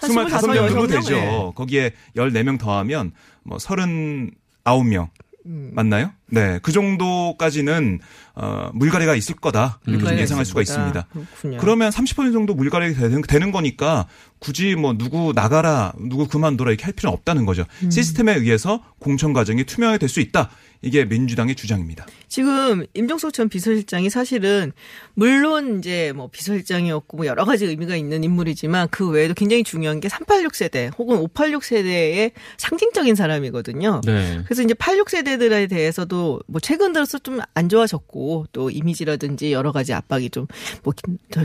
25명, 0.01 0.29
25명 0.29 0.69
정도 0.69 0.87
네. 0.87 0.95
되죠. 0.97 1.53
거기에 1.55 1.93
14명 2.17 2.59
더하면 2.59 3.13
뭐 3.45 3.59
39명 3.59 5.09
음. 5.45 5.71
맞나요? 5.75 6.13
네. 6.27 6.61
그 6.63 6.71
정도까지는 6.73 7.99
어 8.35 8.71
물갈이가 8.75 9.15
있을 9.17 9.35
거다. 9.37 9.81
이렇게 9.85 9.85
좀 9.85 9.95
물갈이가 9.99 10.23
예상할 10.23 10.45
수가. 10.45 10.63
있습니다. 10.63 11.07
그렇군요. 11.13 11.59
그러면 11.59 11.91
30% 11.91 12.33
정도 12.33 12.55
물갈이 12.55 12.95
되는, 12.95 13.23
되는 13.23 13.51
거니까 13.53 14.07
굳이 14.39 14.75
뭐 14.77 14.95
누구 14.97 15.33
나가라, 15.35 15.93
누구 15.99 16.27
그만둬라 16.29 16.71
이렇게 16.71 16.85
할 16.85 16.93
필요는 16.93 17.17
없다는 17.19 17.45
거죠. 17.45 17.65
음. 17.83 17.91
시스템에 17.91 18.35
의해서 18.35 18.83
공천 19.01 19.33
과정이 19.33 19.65
투명하게 19.65 19.99
될 19.99 20.09
수 20.09 20.21
있다. 20.21 20.49
이게 20.83 21.05
민주당의 21.05 21.55
주장입니다. 21.55 22.07
지금 22.29 22.85
임종석 22.95 23.33
전 23.33 23.49
비서실장이 23.49 24.11
사실은 24.11 24.73
물론 25.15 25.79
이제 25.79 26.13
뭐 26.15 26.29
비서실장이었고 26.29 27.17
뭐 27.19 27.27
여러 27.27 27.45
가지 27.45 27.67
의미가 27.67 27.95
있는 27.97 28.25
인물이지만 28.25 28.89
그 28.91 29.09
외에도 29.09 29.35
굉장히 29.35 29.63
중요한 29.65 30.01
게 30.01 30.09
386 30.09 30.55
세대 30.55 30.91
혹은 30.99 31.19
586 31.19 31.63
세대의 31.63 32.33
상징적인 32.57 33.15
사람이거든요. 33.15 34.01
네. 34.05 34.41
그래서 34.45 34.63
이제 34.63 34.75
86 34.75 35.11
세대들에 35.11 35.67
대해서도 35.69 36.41
뭐 36.47 36.61
최근 36.61 36.93
들어서 36.93 37.19
좀 37.19 37.41
안 37.55 37.69
좋아졌고 37.69 38.47
또 38.53 38.71
이미지라든지 38.71 39.53
여러 39.53 39.73
가지 39.73 39.93
압박이 39.93 40.31
좀 40.31 40.47
뭐 40.83 40.93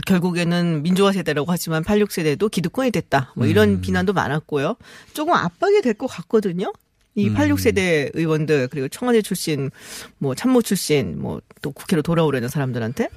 결국에는 0.06 0.82
민주화 0.82 1.12
세대라고 1.12 1.50
하지만 1.52 1.82
86 1.84 2.10
세대도 2.12 2.48
기득권이 2.48 2.90
됐다. 2.90 3.32
뭐 3.36 3.46
이런 3.46 3.68
음. 3.76 3.80
비난도 3.80 4.12
많았고요. 4.12 4.76
조금 5.14 5.34
압박이 5.34 5.80
될 5.82 5.94
것 5.94 6.06
같거든요. 6.06 6.72
이 7.18 7.28
음. 7.28 7.34
86세대 7.34 8.10
의원들 8.14 8.68
그리고 8.68 8.88
청와대 8.88 9.22
출신 9.22 9.70
뭐 10.18 10.34
참모 10.34 10.62
출신 10.62 11.20
뭐 11.20 11.40
또 11.62 11.72
국회로 11.72 12.02
돌아오려는 12.02 12.48
사람들한테 12.48 13.08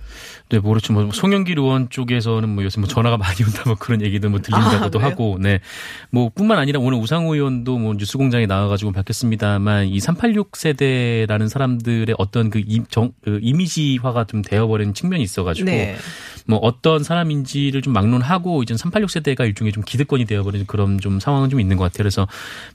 네, 0.50 0.60
모르죠. 0.60 0.94
뭐 0.94 1.10
송영길 1.12 1.58
의원 1.60 1.90
쪽에서는 1.90 2.50
뭐 2.50 2.64
요새 2.64 2.80
뭐 2.80 2.88
전화가 2.88 3.18
많이 3.18 3.44
온다 3.44 3.64
뭐 3.66 3.76
그런 3.76 4.02
얘기도 4.02 4.30
뭐 4.30 4.42
들린다고도 4.42 5.00
아? 5.00 5.04
하고, 5.04 5.38
네. 5.40 5.60
뭐 6.10 6.30
뿐만 6.34 6.58
아니라 6.58 6.80
오늘 6.80 6.98
우상호 7.00 7.36
의원도 7.36 7.78
뭐 7.78 7.94
뉴스공장에 7.94 8.46
나와가지고 8.46 8.92
밝혔습니다만 8.92 9.88
이 9.88 10.00
386 10.00 10.56
세대라는 10.56 11.48
사람들의 11.48 12.16
어떤 12.18 12.50
그, 12.50 12.62
임, 12.66 12.86
정, 12.90 13.12
그 13.24 13.40
이미지화가 13.42 14.26
좀 14.26 14.42
되어버린 14.42 14.94
측면이 14.94 15.24
있어가지고 15.24 15.70
네. 15.70 15.96
뭐 16.46 16.58
어떤 16.60 17.04
사람인지를 17.04 17.82
좀 17.82 17.94
막론하고 17.94 18.64
이제 18.64 18.76
386 18.76 19.12
세대가 19.12 19.46
일종의 19.46 19.72
좀 19.72 19.84
기득권이 19.86 20.26
되어버린 20.26 20.66
그런 20.66 21.00
좀 21.00 21.20
상황은 21.20 21.50
좀 21.50 21.60
있는 21.60 21.78
것 21.78 21.84
같아요. 21.84 22.00
그래서 22.00 22.28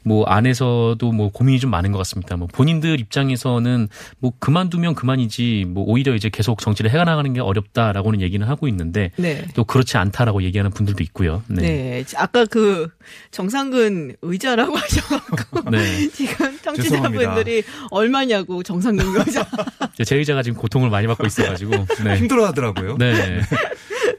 뭐 0.03 0.25
안에서도 0.25 1.13
뭐 1.17 1.31
고민이 1.31 1.59
좀 1.59 1.71
많은 1.71 1.93
것 1.93 1.99
같습니다. 1.99 2.37
뭐 2.37 2.47
본인들 2.47 3.01
입장에서는 3.01 3.89
뭐 4.19 4.33
그만두면 4.39 4.95
그만이지 4.95 5.67
뭐 5.69 5.85
오히려 5.85 6.15
이제 6.15 6.29
계속 6.29 6.61
정치를 6.61 6.91
해나가는 6.91 7.33
게 7.33 7.41
어렵다라고는 7.41 8.21
얘기는 8.21 8.47
하고 8.47 8.69
있는데 8.69 9.11
네. 9.17 9.45
또 9.55 9.65
그렇지 9.65 9.97
않다라고 9.97 10.43
얘기하는 10.43 10.71
분들도 10.71 11.03
있고요. 11.05 11.43
네. 11.49 11.63
네. 11.63 12.05
아까 12.17 12.45
그 12.45 12.89
정상근 13.31 14.17
의자라고 14.23 14.77
하셔갖고 14.77 15.71
네. 15.71 16.09
지금 16.11 16.59
청취자분들이 16.63 17.63
얼마냐고 17.91 18.63
정상근 18.63 19.17
의자. 19.17 19.47
제 20.05 20.17
의자가 20.17 20.43
지금 20.43 20.59
고통을 20.59 20.91
많이 20.91 21.07
받고 21.07 21.27
있어가지고. 21.27 21.71
네. 22.05 22.17
힘들어 22.17 22.47
하더라고요. 22.47 22.97
네. 22.99 23.41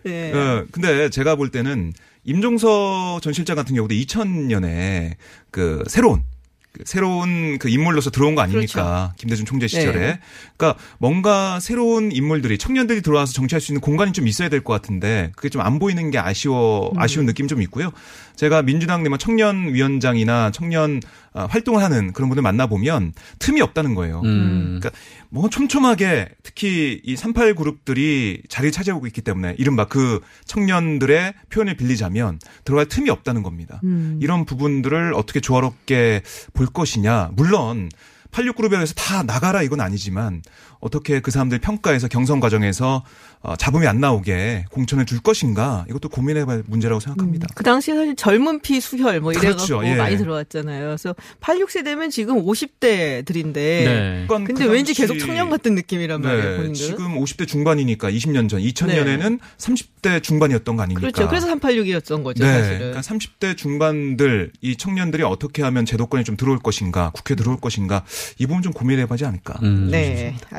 네. 0.03 0.33
어, 0.33 0.65
근데 0.71 1.09
제가 1.09 1.35
볼 1.35 1.49
때는 1.49 1.93
임종석 2.23 3.21
전 3.21 3.33
실장 3.33 3.55
같은 3.55 3.75
경우도 3.75 3.93
2000년에 3.93 5.15
그 5.51 5.83
새로운 5.87 6.19
그 6.19 6.36
새로운 6.85 7.57
그 7.59 7.69
인물로서 7.69 8.09
들어온 8.11 8.35
거 8.35 8.41
아닙니까? 8.41 9.13
김대중 9.17 9.45
총재 9.45 9.67
시절에. 9.67 9.91
그렇죠. 9.93 9.99
네. 10.13 10.19
그러니까 10.57 10.79
뭔가 10.97 11.59
새로운 11.59 12.11
인물들이 12.11 12.57
청년들이 12.57 13.01
들어와서 13.01 13.33
정치할 13.33 13.61
수 13.61 13.71
있는 13.71 13.81
공간이 13.81 14.11
좀 14.13 14.27
있어야 14.27 14.49
될 14.49 14.61
것 14.61 14.73
같은데 14.73 15.31
그게 15.35 15.49
좀 15.49 15.61
안 15.61 15.79
보이는 15.79 16.11
게 16.11 16.17
아쉬워 16.19 16.91
음. 16.93 16.99
아쉬운 16.99 17.25
느낌 17.25 17.47
좀 17.47 17.61
있고요. 17.61 17.91
제가 18.37 18.61
민주당 18.61 19.03
내뭐 19.03 19.17
청년 19.17 19.73
위원장이나 19.73 20.51
청년 20.51 21.01
아, 21.33 21.45
활동을 21.47 21.83
하는 21.83 22.13
그런 22.13 22.29
분들 22.29 22.41
만나 22.41 22.67
보면 22.67 23.13
틈이 23.39 23.61
없다는 23.61 23.93
거예요. 23.95 24.21
음. 24.23 24.79
그러니까 24.79 24.91
뭐 25.29 25.49
촘촘하게 25.49 26.29
특히 26.43 27.01
이 27.03 27.15
38 27.15 27.55
그룹들이 27.55 28.41
자리를 28.47 28.71
차지하고 28.71 29.05
있기 29.07 29.21
때문에 29.21 29.55
이른바 29.57 29.85
그 29.85 30.21
청년들의 30.45 31.33
표현을 31.49 31.75
빌리자면 31.75 32.39
들어갈 32.63 32.85
틈이 32.87 33.09
없다는 33.09 33.43
겁니다. 33.43 33.81
음. 33.83 34.19
이런 34.21 34.45
부분들을 34.45 35.13
어떻게 35.13 35.39
조화롭게 35.39 36.21
볼 36.53 36.67
것이냐. 36.67 37.31
물론 37.33 37.89
86그룹에 38.31 38.71
대해서 38.71 38.93
다 38.93 39.23
나가라 39.23 39.63
이건 39.63 39.81
아니지만 39.81 40.41
어떻게 40.79 41.19
그 41.19 41.31
사람들 41.31 41.59
평가에서 41.59 42.07
경선 42.07 42.39
과정에서 42.39 43.03
어, 43.41 43.55
잡음이 43.55 43.87
안 43.87 43.99
나오게 43.99 44.65
공천을 44.71 45.05
줄 45.05 45.19
것인가 45.19 45.85
이것도 45.89 46.09
고민해봐야 46.09 46.57
할 46.57 46.63
문제라고 46.65 46.99
생각합니다. 46.99 47.47
그 47.55 47.63
당시에 47.63 47.95
사실 47.95 48.15
젊은 48.15 48.61
피 48.61 48.81
수혈 48.81 49.21
뭐 49.21 49.31
이래갖고 49.31 49.65
그렇죠. 49.65 49.85
예. 49.85 49.95
많이 49.95 50.17
들어왔잖아요. 50.17 50.85
그래서 50.85 51.15
86세대면 51.41 52.11
지금 52.11 52.43
50대들인데. 52.43 53.53
네. 53.53 54.25
근데 54.27 54.53
그 54.53 54.69
왠지 54.69 54.93
계속 54.93 55.17
청년 55.19 55.49
같은 55.49 55.75
느낌이란 55.75 56.21
말이에요. 56.21 56.43
네, 56.43 56.57
본인들. 56.57 56.75
지금 56.75 57.19
50대 57.19 57.47
중반이니까 57.47 58.09
20년 58.11 58.49
전 58.49 58.59
2000년에는 58.59 59.39
30대 59.57 60.23
중반이었던 60.23 60.75
거 60.75 60.83
아닙니까? 60.83 61.11
그렇죠. 61.11 61.29
그래서 61.29 61.47
386이었던 61.47 62.23
거죠, 62.23 62.43
네. 62.43 62.51
사실은. 62.51 62.77
그러니까 62.79 63.01
30대 63.01 63.55
중반들 63.55 64.51
이 64.61 64.75
청년들이 64.75 65.23
어떻게 65.23 65.61
하면 65.63 65.85
제도권이 65.85 66.23
좀 66.23 66.37
들어올 66.37 66.59
것인가, 66.59 67.11
국회 67.13 67.35
들어올 67.35 67.59
것인가 67.59 68.03
이 68.39 68.45
부분 68.47 68.61
좀 68.61 68.73
고민해봐야지 68.73 69.25
않을까. 69.25 69.59
음. 69.61 69.89
네, 69.91 70.35
알겠습니다. 70.49 70.57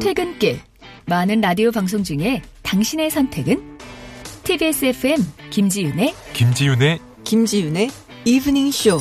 퇴근길 0.00 0.60
많은 1.06 1.40
라디오 1.40 1.70
방송 1.70 2.02
중에 2.02 2.42
당신의 2.62 3.10
선택은 3.10 3.78
TBS 4.44 4.84
FM 4.86 5.18
김지윤의 5.50 6.14
김지윤의 6.34 7.00
김지윤의 7.24 7.90
이브닝 8.26 8.70
쇼. 8.70 9.00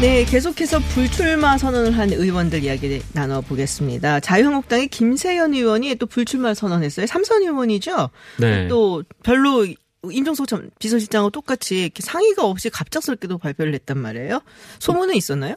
네, 0.00 0.24
계속해서 0.24 0.78
불출마 0.78 1.58
선언을 1.58 1.98
한 1.98 2.12
의원들 2.12 2.62
이야기 2.62 3.02
나눠보겠습니다. 3.14 4.20
자유한국당의 4.20 4.88
김세연 4.88 5.54
의원이 5.54 5.96
또 5.96 6.06
불출마 6.06 6.54
선언했어요. 6.54 7.06
삼선 7.06 7.42
의원이죠. 7.42 8.10
네. 8.38 8.68
또 8.68 9.02
별로 9.24 9.66
임종석 10.12 10.46
전 10.48 10.70
비서실장하고 10.78 11.30
똑같이 11.30 11.82
이렇게 11.82 12.02
상의가 12.02 12.44
없이 12.44 12.70
갑작스럽게도 12.70 13.38
발표를 13.38 13.74
했단 13.74 13.98
말이에요. 13.98 14.40
소문은 14.78 15.14
있었나요? 15.14 15.54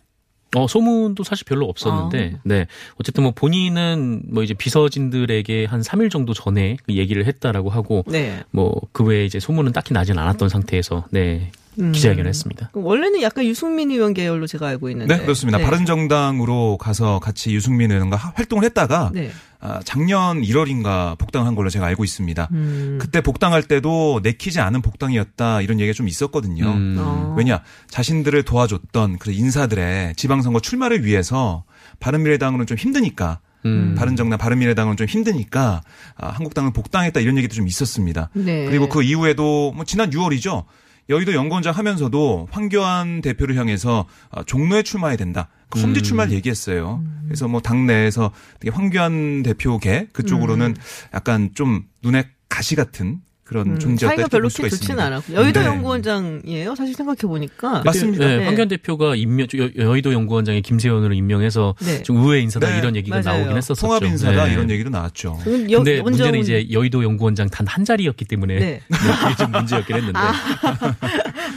어, 0.54 0.68
소문도 0.68 1.24
사실 1.24 1.46
별로 1.46 1.66
없었는데, 1.68 2.40
네. 2.44 2.68
어쨌든 2.96 3.24
뭐 3.24 3.32
본인은 3.32 4.24
뭐 4.28 4.44
이제 4.44 4.54
비서진들에게 4.54 5.64
한 5.66 5.80
3일 5.82 6.12
정도 6.12 6.34
전에 6.34 6.76
그 6.86 6.94
얘기를 6.96 7.26
했다라고 7.26 7.70
하고, 7.70 8.04
네. 8.08 8.44
뭐 8.52 8.74
그 8.92 9.06
외에 9.06 9.24
이제 9.24 9.40
소문은 9.40 9.72
딱히 9.72 9.94
나진 9.94 10.18
않았던 10.18 10.50
상태에서, 10.50 11.06
네. 11.10 11.52
음. 11.80 11.94
기자회견을 11.94 12.28
했습니다. 12.28 12.70
원래는 12.74 13.22
약간 13.22 13.46
유승민 13.46 13.92
의원 13.92 14.14
계열로 14.14 14.46
제가 14.46 14.68
알고 14.68 14.90
있는데. 14.90 15.16
네, 15.16 15.22
그렇습니다. 15.22 15.58
네. 15.58 15.64
바른정당으로 15.64 16.76
가서 16.78 17.20
같이 17.20 17.54
유승민 17.54 17.90
의원과 17.92 18.18
하- 18.18 18.34
활동을 18.36 18.66
했다가 18.66 19.12
네. 19.14 19.32
아, 19.64 19.80
작년 19.86 20.42
1월인가 20.42 21.18
복당한 21.20 21.54
걸로 21.54 21.70
제가 21.70 21.86
알고 21.86 22.04
있습니다. 22.04 22.50
음. 22.52 22.98
그때 23.00 23.22
복당할 23.22 23.62
때도 23.62 24.20
내키지 24.24 24.60
않은 24.60 24.82
복당이었다 24.82 25.62
이런 25.62 25.80
얘기가 25.80 25.94
좀 25.94 26.08
있었거든요. 26.08 26.66
음. 26.66 26.96
어. 27.00 27.36
왜냐 27.38 27.62
자신들을 27.90 28.42
도와줬던 28.44 29.20
그 29.20 29.32
인사들의 29.32 30.16
지방선거 30.16 30.62
출마를 30.62 31.06
위해서 31.06 31.64
바른미래당으로는 32.00 32.66
좀 32.66 32.76
힘드니까 32.76 33.40
음. 33.66 33.94
바른정당 33.96 34.40
바른미래당은 34.40 34.98
좀 34.98 35.06
힘드니까 35.06 35.84
아, 36.18 36.28
한국당을 36.30 36.74
복당했다 36.74 37.20
이런 37.20 37.38
얘기도 37.38 37.54
좀 37.54 37.68
있었습니다. 37.68 38.32
네. 38.34 38.66
그리고 38.66 38.90
그 38.90 39.04
이후에도 39.04 39.72
뭐 39.76 39.86
지난 39.86 40.10
6월이죠. 40.10 40.66
여의도 41.10 41.34
연구원장 41.34 41.76
하면서도 41.76 42.48
황교안 42.52 43.22
대표를 43.22 43.58
향해서 43.58 44.06
아, 44.32 44.44
종로에 44.44 44.82
출마해야 44.82 45.18
된다. 45.18 45.50
그 45.72 45.82
험지 45.82 46.02
음. 46.02 46.04
출마를 46.04 46.34
얘기했어요. 46.34 47.04
그래서 47.26 47.48
뭐 47.48 47.62
당내에서 47.62 48.32
되게 48.60 48.70
황교안 48.70 49.42
대표계 49.42 50.10
그쪽으로는 50.12 50.76
약간 51.14 51.50
좀 51.56 51.86
눈에 52.04 52.30
가시 52.50 52.76
같은 52.76 53.22
그런 53.52 53.68
음, 53.72 53.98
사이가 53.98 54.14
이렇게 54.14 54.30
별로 54.30 54.48
그렇게 54.48 54.70
좋지는 54.70 54.96
있습니다. 54.96 55.06
않았고 55.06 55.34
여의도 55.34 55.60
네. 55.60 55.66
연구원장이에요. 55.66 56.74
사실 56.76 56.96
생각해 56.96 57.18
보니까. 57.24 57.82
맞습니다. 57.84 58.26
네, 58.26 58.38
네. 58.38 58.46
황교안 58.46 58.70
대표가 58.70 59.16
임명 59.18 59.46
여- 59.58 59.70
여의도 59.76 60.14
연구원장에 60.14 60.62
김세연으로 60.62 61.14
임명해서 61.14 61.76
네. 61.82 62.02
좀 62.04 62.16
의회 62.24 62.40
인사다 62.40 62.70
네, 62.70 62.78
이런 62.78 62.96
얘기가 62.96 63.20
맞아요. 63.22 63.40
나오긴 63.40 63.58
했었었죠. 63.58 63.82
통합 63.86 64.04
인사다 64.04 64.46
네. 64.46 64.54
이런 64.54 64.70
얘기도 64.70 64.90
나왔죠. 64.90 65.38
여- 65.70 65.78
근데 65.80 66.00
원장은- 66.00 66.04
문제는 66.04 66.40
이제 66.40 66.68
여의도 66.72 67.04
연구원장 67.04 67.50
단 67.50 67.68
한 67.68 67.84
자리였기 67.86 68.24
때문에 68.26 68.60
네. 68.60 68.82
그게 68.90 69.36
좀 69.38 69.52
문제였긴 69.52 69.96
했는데. 69.98 70.18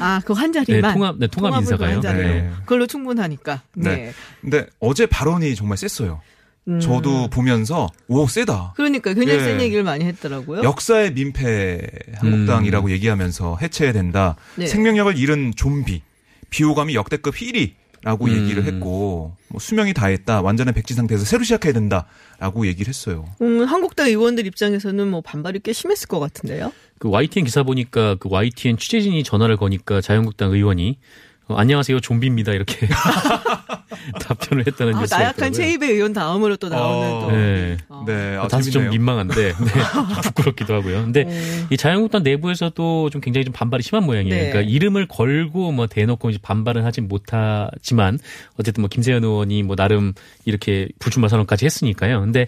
아, 0.00 0.20
그한 0.26 0.50
네, 0.52 0.64
자리만. 0.64 0.94
통합, 0.94 1.16
네, 1.18 1.26
통합 1.28 1.60
인사가요. 1.60 2.00
네. 2.00 2.50
그걸로 2.60 2.86
충분하니까. 2.88 3.62
네. 3.74 3.96
네. 3.96 4.12
근데 4.40 4.66
어제 4.80 5.06
발언이 5.06 5.54
정말 5.54 5.78
셌어요. 5.78 6.20
음. 6.68 6.80
저도 6.80 7.28
보면서 7.28 7.88
오 8.08 8.26
세다. 8.26 8.72
그러니까 8.76 9.12
굉장히 9.12 9.40
예. 9.40 9.44
센 9.44 9.60
얘기를 9.60 9.82
많이 9.82 10.04
했더라고요. 10.04 10.62
역사의 10.62 11.12
민폐 11.12 11.80
한국당이라고 12.14 12.90
얘기하면서 12.90 13.58
해체해야 13.60 13.92
된다. 13.92 14.36
음. 14.56 14.60
네. 14.60 14.66
생명력을 14.66 15.16
잃은 15.18 15.52
좀비. 15.56 16.02
비호감이 16.50 16.94
역대급 16.94 17.34
1위 17.34 17.72
라고 18.04 18.26
음. 18.26 18.36
얘기를 18.36 18.64
했고 18.64 19.34
뭐 19.48 19.58
수명이 19.58 19.94
다했다. 19.94 20.42
완전한 20.42 20.74
백지 20.74 20.92
상태에서 20.94 21.24
새로 21.24 21.42
시작해야 21.42 21.72
된다라고 21.72 22.66
얘기를 22.66 22.88
했어요. 22.88 23.24
음, 23.40 23.64
한국당 23.64 24.08
의원들 24.08 24.46
입장에서는 24.46 25.08
뭐 25.08 25.22
반발이 25.22 25.60
꽤 25.64 25.72
심했을 25.72 26.06
것 26.06 26.20
같은데요. 26.20 26.70
그 26.98 27.08
YTN 27.08 27.46
기사 27.46 27.62
보니까 27.62 28.16
그 28.16 28.28
YTN 28.30 28.76
취재진이 28.76 29.24
전화를 29.24 29.56
거니까 29.56 30.02
자유한국당 30.02 30.52
의원이 30.52 30.98
어, 31.46 31.56
안녕하세요 31.56 32.00
좀비입니다 32.00 32.52
이렇게 32.52 32.86
답변을 34.20 34.66
했다는 34.66 34.94
아, 34.94 35.00
뉴스가 35.00 35.18
나약한. 35.18 35.52
최입의 35.52 35.90
의원 35.92 36.12
다음으로 36.12 36.56
또 36.56 36.68
나오는 36.68 37.10
어. 37.12 37.20
또. 37.20 37.30
네. 37.36 37.76
어. 37.88 38.04
네, 38.06 38.36
아, 38.36 38.48
다소 38.48 38.64
좀 38.70 38.72
재밌네요. 38.82 38.90
민망한데 38.90 39.34
네, 39.34 39.52
좀 39.92 40.06
부끄럽기도 40.22 40.74
하고요. 40.74 41.02
근데 41.04 41.22
음. 41.22 41.66
이 41.70 41.76
자유한국당 41.76 42.22
내부에서도 42.22 43.10
좀 43.10 43.20
굉장히 43.20 43.44
좀 43.44 43.52
반발이 43.52 43.82
심한 43.82 44.04
모양이에요. 44.04 44.34
네. 44.34 44.50
그러니까 44.50 44.70
이름을 44.70 45.06
걸고 45.06 45.72
뭐 45.72 45.86
대놓고 45.86 46.30
이제 46.30 46.38
반발은 46.42 46.84
하진 46.84 47.08
못하지만 47.08 48.18
어쨌든 48.58 48.82
뭐 48.82 48.88
김세현 48.88 49.22
의원이 49.24 49.62
뭐 49.62 49.76
나름 49.76 50.12
이렇게 50.44 50.88
불출마 50.98 51.28
선언까지 51.28 51.64
했으니까요. 51.66 52.20
근데 52.20 52.46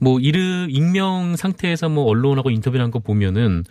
뭐 0.00 0.20
이름 0.20 0.68
익명 0.70 1.36
상태에서 1.36 1.88
뭐 1.88 2.04
언론하고 2.04 2.50
인터뷰를 2.50 2.82
한 2.82 2.90
거 2.94 3.00
보면은 3.00 3.64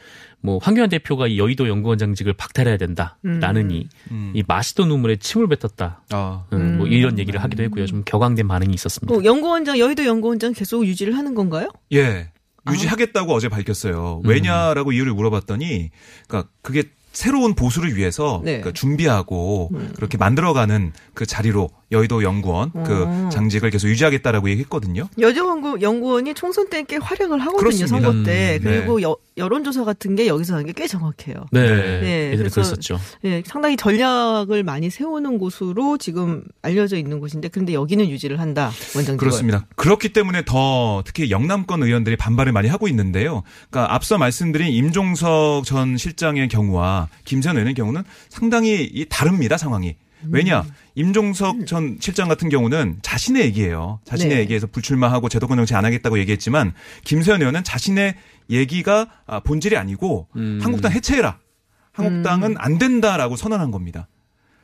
뭐 0.44 0.60
황교안 0.62 0.90
대표가 0.90 1.28
이 1.28 1.40
여의도 1.40 1.70
연구원장직을 1.70 2.34
박탈해야 2.34 2.76
된다라느니 2.76 3.88
음. 4.12 4.34
이 4.36 4.44
마시도 4.46 4.86
눈물에 4.86 5.16
침을 5.16 5.48
뱉었다. 5.48 6.04
아, 6.12 6.44
음, 6.52 6.78
뭐 6.78 6.88
이런 6.88 7.18
얘기를 7.18 7.42
하기도 7.42 7.64
했고요. 7.64 7.86
좀 7.86 8.04
격앙된 8.06 8.50
반응이 8.50 8.74
있었습니다. 8.74 9.12
뭐 9.12 9.24
연구원장 9.24 9.80
여의도 9.80 10.06
연구원장 10.06 10.52
계속 10.52 10.86
유지를 10.86 11.18
하는 11.18 11.34
건가요? 11.34 11.70
예. 11.94 12.30
유지하겠다고 12.70 13.34
어제 13.34 13.48
밝혔어요. 13.48 14.22
왜냐라고 14.26 14.92
이유를 14.92 15.14
물어봤더니, 15.14 15.92
그러니까 16.28 16.50
그게 16.62 16.84
새로운 17.14 17.56
보수를 17.56 17.96
위해서 17.96 18.42
네. 18.44 18.54
그러니까 18.60 18.72
준비하고 18.72 19.72
그렇게 19.96 20.18
만들어가는 20.18 20.94
그 21.14 21.26
자리로 21.26 21.70
여의도 21.94 22.24
연구원 22.24 22.72
그 22.84 23.04
어. 23.08 23.30
장직을 23.32 23.70
계속 23.70 23.88
유지하겠다라고 23.88 24.50
얘기했거든요. 24.50 25.08
여정연구 25.20 25.80
연구원이 25.82 26.34
총선 26.34 26.70
때 26.70 26.84
꽤 26.84 26.98
활약을 26.98 27.40
하거든요 27.40 27.58
그렇습니다. 27.58 27.88
선거 27.88 28.24
때 28.24 28.60
음, 28.62 28.64
그리고 28.64 29.02
여, 29.02 29.16
여론조사 29.38 29.86
같은 29.86 30.16
게 30.16 30.28
여기서 30.28 30.56
하는 30.56 30.66
게 30.66 30.74
꽤 30.74 30.88
정확해요. 30.88 31.46
네, 31.52 31.62
네, 32.02 32.26
예전에 32.32 32.38
그래서 32.38 32.56
그랬었죠. 32.56 33.00
예, 33.24 33.42
상당히 33.46 33.78
전략을 33.78 34.64
많이 34.64 34.90
세우는 34.90 35.38
곳으로 35.38 35.98
지금 35.98 36.44
알려져 36.62 36.98
있는 36.98 37.20
곳인데 37.20 37.48
그런데 37.50 37.74
여기는 37.74 38.10
유지를 38.10 38.40
한다 38.40 38.72
원장님. 38.96 39.18
그렇습니다. 39.18 39.66
그렇기 39.76 40.10
때문에 40.14 40.44
더 40.46 41.04
특히 41.06 41.30
영남권 41.32 41.84
의원들이 41.84 42.18
반발을 42.18 42.52
많이 42.52 42.68
하고 42.68 42.88
있는데요. 42.88 43.44
그러니까 43.70 43.94
앞서 43.94 44.18
말씀드린 44.18 44.70
임종석 44.74 45.64
전 45.66 45.96
실장의 45.96 46.48
경우와 46.50 47.08
김세현 47.26 47.56
의원의 47.56 47.76
경우는 47.76 48.04
상당히 48.30 48.84
이 48.84 49.06
다릅니다 49.08 49.58
상황이. 49.58 49.96
왜냐 50.30 50.63
임종석 50.96 51.65
전 51.65 51.98
실장 52.00 52.27
같은 52.27 52.50
경우는 52.50 53.00
자신의 53.01 53.44
얘기예요. 53.46 54.00
자신의 54.06 54.36
네. 54.36 54.42
얘기에서 54.42 54.68
불출마하고 54.68 55.30
제도권 55.30 55.58
정치 55.58 55.75
안 55.75 55.86
하겠다고 55.86 56.20
얘기했지만 56.20 56.74
김세현 57.03 57.42
의원은 57.42 57.63
자신의 57.63 58.15
얘기가 58.50 59.08
아, 59.25 59.39
본질이 59.39 59.77
아니고 59.77 60.27
음. 60.36 60.60
한국당 60.62 60.92
해체해라. 60.92 61.39
한국당은 61.92 62.56
안 62.58 62.77
된다라고 62.77 63.36
선언한 63.36 63.72
겁니다. 63.72 64.08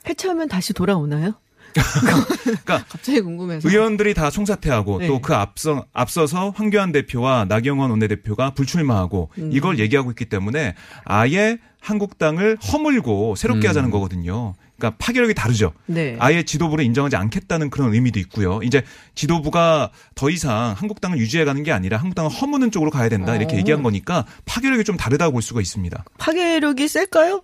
해체하면 0.07 0.47
다시 0.47 0.73
돌아오나요? 0.73 1.35
그러니까 1.73 2.83
갑자기 2.89 3.21
궁금해서. 3.21 3.69
의원들이 3.69 4.13
다 4.13 4.29
총사퇴하고 4.29 4.99
네. 4.99 5.07
또그 5.07 5.35
앞서 5.35 5.85
앞서서 5.93 6.51
황교안 6.55 6.91
대표와 6.91 7.45
나경원 7.47 7.91
원내대표가 7.91 8.51
불출마하고 8.51 9.29
음. 9.37 9.49
이걸 9.53 9.79
얘기하고 9.79 10.09
있기 10.11 10.25
때문에 10.25 10.75
아예 11.05 11.59
한국당을 11.81 12.57
허물고 12.57 13.35
새롭게 13.35 13.67
음. 13.67 13.69
하자는 13.69 13.91
거거든요. 13.91 14.55
그러니까 14.79 14.95
파괴력이 14.97 15.33
다르죠. 15.33 15.73
네. 15.85 16.15
아예 16.19 16.43
지도부를 16.43 16.85
인정하지 16.85 17.17
않겠다는 17.17 17.69
그런 17.69 17.93
의미도 17.93 18.19
있고요. 18.21 18.61
이제 18.63 18.83
지도부가 19.13 19.91
더 20.15 20.29
이상 20.29 20.73
한국당을 20.77 21.17
유지해가는 21.19 21.63
게 21.63 21.71
아니라 21.71 21.97
한국당을 21.97 22.31
허무는 22.31 22.71
쪽으로 22.71 22.89
가야 22.89 23.09
된다 23.09 23.35
이렇게 23.35 23.55
어. 23.55 23.59
얘기한 23.59 23.83
거니까 23.83 24.25
파괴력이 24.45 24.85
좀 24.85 24.97
다르다고 24.97 25.33
볼 25.33 25.41
수가 25.41 25.61
있습니다. 25.61 26.05
파괴력이 26.17 26.87
셀까요? 26.87 27.43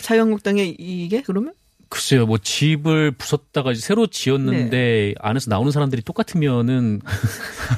자유한국당의 0.00 0.76
이게 0.78 1.22
그러면? 1.22 1.54
글쎄요, 1.92 2.24
뭐 2.24 2.38
집을 2.38 3.10
부쉈다가 3.10 3.74
새로 3.74 4.06
지었는데 4.06 5.12
안에서 5.20 5.50
나오는 5.50 5.70
사람들이 5.70 6.00
똑같으면은 6.00 7.02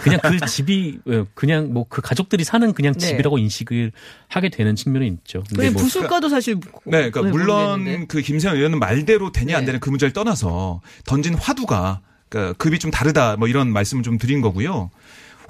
그냥 0.02 0.20
그 0.22 0.38
집이 0.46 1.00
예, 1.08 1.24
그냥 1.34 1.72
뭐 1.72 1.84
그 1.88 2.00
가족들이 2.00 2.44
사는 2.44 2.72
그냥 2.72 2.92
네. 2.92 2.98
집이라고 3.08 3.38
인식을 3.38 3.90
하게 4.28 4.50
되는 4.50 4.76
측면이 4.76 5.08
있죠. 5.08 5.42
근데 5.48 5.64
왜뭐 5.64 5.74
부술까도 5.74 6.28
사실 6.28 6.60
네, 6.84 7.10
그러니까 7.10 7.22
네, 7.22 7.30
물론 7.30 7.80
모르겠는데. 7.80 8.06
그 8.06 8.20
김세현 8.20 8.56
의원은 8.56 8.78
말대로 8.78 9.32
되냐 9.32 9.56
안 9.56 9.62
네. 9.62 9.66
되냐 9.66 9.78
그 9.80 9.90
문제를 9.90 10.12
떠나서 10.12 10.80
던진 11.04 11.34
화두가 11.34 12.00
그러니까 12.28 12.52
급이 12.54 12.78
좀 12.78 12.92
다르다 12.92 13.36
뭐 13.36 13.48
이런 13.48 13.72
말씀을 13.72 14.04
좀 14.04 14.18
드린 14.18 14.40
거고요. 14.40 14.90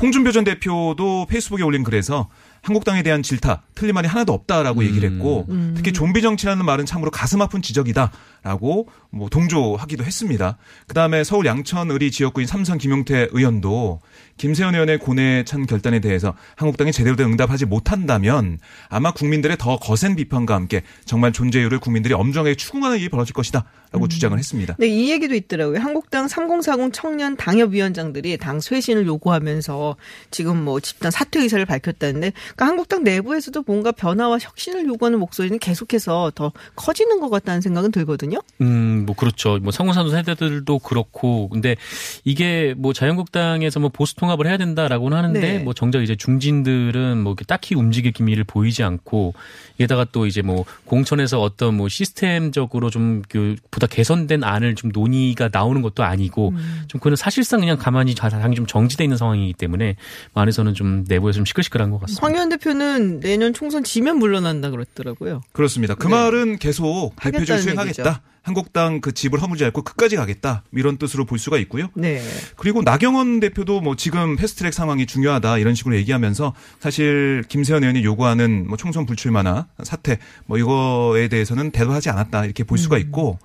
홍준표 0.00 0.32
전 0.32 0.44
대표도 0.44 1.26
페이스북에 1.28 1.62
올린 1.62 1.84
글에서 1.84 2.28
한국당에 2.64 3.02
대한 3.02 3.22
질타 3.22 3.62
틀린 3.74 3.94
말이 3.94 4.08
하나도 4.08 4.32
없다라고 4.32 4.84
얘기를 4.84 5.10
했고 5.10 5.46
음. 5.50 5.74
특히 5.76 5.92
좀비 5.92 6.22
정치라는 6.22 6.64
말은 6.64 6.86
참으로 6.86 7.10
가슴 7.10 7.42
아픈 7.42 7.60
지적이다라고 7.60 8.88
뭐 9.10 9.28
동조하기도 9.28 10.02
했습니다. 10.02 10.56
그다음에 10.88 11.24
서울 11.24 11.44
양천의리 11.44 12.10
지역구인 12.10 12.46
삼선 12.46 12.78
김용태 12.78 13.28
의원도 13.32 14.00
김세현 14.38 14.74
의원의 14.74 14.98
고뇌에 14.98 15.44
찬 15.44 15.66
결단에 15.66 16.00
대해서 16.00 16.34
한국당이 16.56 16.90
제대로 16.90 17.16
된 17.16 17.26
응답하지 17.26 17.66
못한다면 17.66 18.58
아마 18.88 19.12
국민들의 19.12 19.56
더 19.58 19.78
거센 19.78 20.16
비판과 20.16 20.54
함께 20.54 20.82
정말 21.04 21.32
존재율을 21.32 21.78
국민들이 21.78 22.14
엄정하게 22.14 22.54
추궁하는 22.54 22.98
일이 22.98 23.08
벌어질 23.08 23.34
것이다라고 23.34 24.08
주장을 24.08 24.36
했습니다. 24.36 24.74
네, 24.78 24.88
이 24.88 25.10
얘기도 25.10 25.34
있더라고요. 25.34 25.78
한국당 25.78 26.26
3040 26.26 26.92
청년 26.92 27.36
당협위원장들이 27.36 28.38
당 28.38 28.60
쇄신을 28.60 29.06
요구하면서 29.06 29.96
지금 30.30 30.64
뭐 30.64 30.80
집단 30.80 31.10
사퇴 31.10 31.40
의사를 31.40 31.64
밝혔다는데, 31.64 32.32
그러니까 32.54 32.66
한국당 32.66 33.04
내부에서도 33.04 33.62
뭔가 33.66 33.92
변화와 33.92 34.38
혁신을 34.40 34.86
요구하는 34.86 35.18
목소리는 35.18 35.58
계속해서 35.58 36.32
더 36.34 36.52
커지는 36.76 37.20
것 37.20 37.30
같다는 37.30 37.60
생각은 37.60 37.90
들거든요. 37.90 38.40
음, 38.60 39.04
뭐 39.06 39.14
그렇죠. 39.14 39.58
뭐 39.58 39.72
상공산도 39.72 40.10
세대들도 40.10 40.78
그렇고 40.80 41.48
근데 41.48 41.76
이게 42.24 42.74
뭐 42.76 42.92
자유한국당에서 42.92 43.80
뭐 43.80 43.90
보수 43.90 44.16
통합을 44.16 44.46
해야 44.46 44.56
된다라고는 44.56 45.16
하는데 45.16 45.40
네. 45.40 45.58
뭐 45.58 45.74
정작 45.74 46.02
이제 46.02 46.16
중진들은 46.16 47.22
뭐 47.22 47.34
딱히 47.46 47.74
움직일 47.74 48.12
기미를 48.12 48.44
보이지 48.44 48.82
않고 48.82 49.34
게다가 49.78 50.06
또 50.12 50.26
이제 50.26 50.40
뭐 50.40 50.64
공천에서 50.86 51.40
어떤 51.40 51.76
뭐 51.76 51.88
시스템적으로 51.88 52.90
좀 52.90 53.22
그 53.28 53.56
보다 53.70 53.86
개선된 53.86 54.44
안을 54.44 54.74
좀 54.74 54.90
논의가 54.92 55.48
나오는 55.52 55.82
것도 55.82 56.04
아니고 56.04 56.52
좀 56.88 57.00
그는 57.00 57.16
사실상 57.16 57.60
그냥 57.60 57.76
가만히 57.76 58.14
당이 58.14 58.54
좀 58.54 58.66
정지돼 58.66 59.04
있는 59.04 59.16
상황이기 59.16 59.54
때문에 59.54 59.96
뭐 60.32 60.42
안에서는 60.42 60.74
좀 60.74 61.04
내부에서 61.08 61.36
좀 61.36 61.44
시끌시끌한 61.44 61.90
것 61.90 62.00
같습니다. 62.00 62.20
황교안 62.44 62.48
대표는 62.48 63.20
내년 63.20 63.52
총선 63.52 63.84
지면 63.84 64.18
물러난다 64.18 64.70
그랬더라고요. 64.70 65.40
그렇습니다. 65.52 65.94
그 65.94 66.06
네. 66.06 66.14
말은 66.14 66.58
계속 66.58 67.12
하겠다는 67.16 67.62
수행하겠다. 67.62 68.02
얘기죠. 68.02 68.20
한국당 68.42 69.00
그 69.00 69.12
집을 69.12 69.40
허물지 69.40 69.64
않고 69.64 69.82
끝까지 69.82 70.16
가겠다. 70.16 70.64
이런 70.72 70.98
뜻으로 70.98 71.24
볼 71.24 71.38
수가 71.38 71.56
있고요. 71.58 71.88
네. 71.94 72.22
그리고 72.56 72.82
나경원 72.82 73.40
대표도 73.40 73.80
뭐 73.80 73.96
지금 73.96 74.36
패스트트랙 74.36 74.74
상황이 74.74 75.06
중요하다 75.06 75.58
이런 75.58 75.74
식으로 75.74 75.96
얘기하면서 75.96 76.54
사실 76.78 77.44
김세현 77.48 77.82
의원이 77.82 78.04
요구하는 78.04 78.66
뭐 78.68 78.76
총선 78.76 79.06
불출마나 79.06 79.66
사퇴 79.82 80.18
뭐 80.46 80.58
이거에 80.58 81.28
대해서는 81.28 81.70
대답하지 81.70 82.10
않았다 82.10 82.44
이렇게 82.44 82.64
볼 82.64 82.76
음. 82.76 82.78
수가 82.78 82.98
있고 82.98 83.38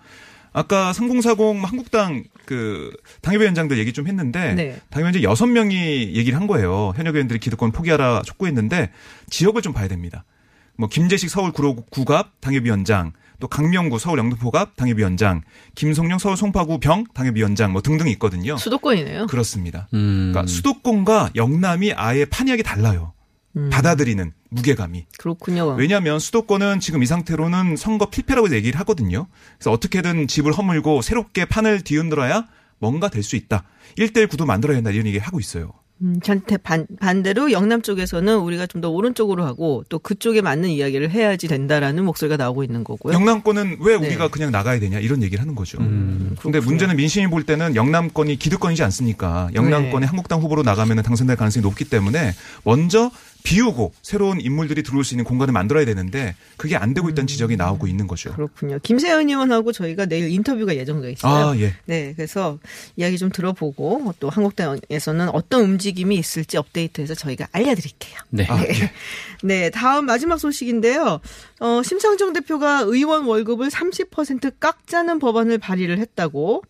아까 0.52 0.94
3040 0.94 1.64
한국당 1.64 2.24
그 2.46 2.92
당협위원장들 3.22 3.78
얘기 3.78 3.94
좀 3.94 4.08
했는데 4.08 4.54
네. 4.56 4.82
당협위원장 4.90 5.24
여섯 5.24 5.46
명이 5.46 6.16
얘기를 6.16 6.40
한 6.40 6.48
거예요. 6.48 6.94
현역 6.96 7.16
의원들이 7.16 7.40
기득권 7.40 7.72
포기하라 7.72 8.24
촉구했는데 8.26 8.92
지역을 9.30 9.62
좀 9.62 9.74
봐야 9.74 9.88
됩니다. 9.88 10.26
뭐 10.78 10.88
김재식 10.88 11.30
서울 11.30 11.52
구갑 11.52 12.40
당협위원장, 12.40 13.12
또 13.40 13.48
강명구 13.48 14.00
서울 14.00 14.20
영등포갑 14.20 14.78
당협위원장, 14.78 15.42
김성령 15.76 16.20
서울 16.20 16.38
송파구 16.38 16.80
병 16.80 17.04
당협위원장 17.14 17.74
뭐 17.74 17.82
등등 17.82 18.08
있거든요. 18.10 18.56
수도권이네요. 18.58 19.28
그렇습니다. 19.28 19.88
음. 19.94 20.32
그러니까 20.32 20.50
수도권과 20.50 21.32
영남이 21.36 21.94
아예 21.94 22.26
판이하게 22.26 22.64
달라요. 22.64 23.14
음. 23.58 23.70
받아들이는 23.72 24.32
무게감이. 24.50 25.06
그렇군요. 25.18 25.76
왜냐하면 25.78 26.20
수도권은 26.20 26.80
지금 26.80 27.02
이 27.04 27.06
상태로는 27.06 27.76
선거 27.78 28.10
필패라고 28.10 28.54
얘기를 28.54 28.80
하거든요. 28.82 29.28
그래서 29.58 29.72
어떻게든 29.72 30.28
집을 30.28 30.52
허물고 30.54 31.02
새롭게 31.02 31.46
판을 31.46 31.82
뒤흔들어야 31.82 32.46
뭔가 32.80 33.10
될 33.10 33.24
수 33.24 33.36
있다. 33.36 33.64
1대1 33.98 34.30
구도 34.30 34.46
만들어야 34.46 34.78
된다 34.78 34.92
이런 34.92 35.06
얘기를 35.08 35.26
하고 35.26 35.40
있어요. 35.40 35.72
음, 36.02 36.18
전태 36.24 36.56
반, 36.56 36.88
반대로 37.02 37.52
영남 37.52 37.82
쪽에서는 37.82 38.38
우리가 38.38 38.68
좀 38.68 38.80
더 38.80 38.90
오른쪽으로 38.90 39.44
하고 39.46 39.84
또 39.90 40.00
그쪽에 40.00 40.40
맞는 40.40 40.70
이야기를 40.70 41.12
해야지 41.12 41.50
된다라는 41.50 42.06
목소리가 42.06 42.38
나오고 42.38 42.64
있는 42.64 42.86
거고요. 42.86 43.14
영남권은 43.14 43.80
왜 43.82 43.98
네. 44.00 44.08
우리가 44.08 44.30
그냥 44.30 44.50
나가야 44.52 44.80
되냐 44.80 45.00
이런 45.00 45.22
얘기를 45.22 45.42
하는 45.42 45.56
거죠. 45.56 45.78
음. 45.82 46.38
근데 46.42 46.62
문제는 46.62 46.96
민심이 46.96 47.28
볼 47.28 47.44
때는 47.44 47.76
영남권이 47.76 48.38
기득권이지 48.38 48.82
않습니까? 48.84 49.50
영남권에 49.54 50.06
네. 50.06 50.08
한국당 50.08 50.40
후보로 50.42 50.64
나가면 50.64 51.04
당선될 51.04 51.36
가능성이 51.36 51.64
높기 51.64 51.84
때문에 51.84 52.32
먼저 52.64 53.12
비우고 53.44 53.94
새로운 54.02 54.42
인물들이 54.42 54.84
들어올 54.84 55.04
수 55.04 55.14
있는 55.14 55.24
공간을 55.24 55.54
만들어야 55.54 55.86
되는데 55.86 56.36
그게 56.58 56.76
안 56.76 56.94
되고 56.94 57.10
있다는 57.10 57.28
지적이 57.28 57.56
나오고 57.56 57.88
있는 57.88 58.08
거죠. 58.08 58.34
그렇군요. 58.34 58.80
김세현 58.84 59.30
의원하고 59.30 59.72
저희가 59.72 60.06
내일 60.06 60.30
인터뷰가 60.30 60.76
예정돼 60.76 61.12
있어요. 61.12 61.50
아, 61.50 61.58
예. 61.58 61.74
네, 61.86 62.14
그래서 62.16 62.60
이야기 62.96 63.18
좀 63.18 63.30
들어보고 63.30 64.16
또 64.20 64.30
한국당에서는 64.30 65.30
어떤 65.30 65.62
움직임이 65.62 66.16
있을지 66.16 66.58
업데이트해서 66.58 67.16
저희가 67.16 67.48
알려드릴게요. 67.52 68.20
네. 68.30 68.46
아, 68.50 68.62
예. 68.64 68.92
네, 69.44 69.70
다음 69.70 70.06
마지막 70.06 70.38
소식인데요. 70.38 71.20
어, 71.60 71.82
심상정 71.84 72.34
대표가 72.34 72.82
의원 72.86 73.26
월급을 73.26 73.70
30% 73.70 74.60
깎자는 74.60 75.20
법안을 75.20 75.58
발의를 75.58 76.00
했다고. 76.00 76.64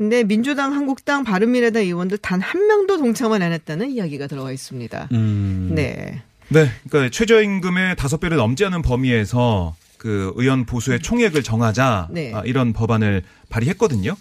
근데 0.00 0.24
민주당, 0.24 0.72
한국당, 0.72 1.24
바른미래당 1.24 1.82
의원들 1.82 2.16
단 2.16 2.40
한 2.40 2.66
명도 2.66 2.96
동참을 2.96 3.42
안 3.42 3.52
했다는 3.52 3.90
이야기가 3.90 4.28
들어가 4.28 4.50
있습니다. 4.50 5.08
음. 5.12 5.72
네. 5.74 6.22
네, 6.48 6.70
그러니까 6.88 7.10
최저임금의 7.10 7.96
다섯 7.96 8.18
배를 8.18 8.38
넘지 8.38 8.64
않은 8.64 8.80
범위에서 8.80 9.76
그 9.98 10.32
의원 10.36 10.64
보수의 10.64 11.00
총액을 11.00 11.42
정하자 11.42 12.08
네. 12.12 12.32
아, 12.34 12.40
이런 12.46 12.72
법안을 12.72 13.24
발의했거든요. 13.50 14.16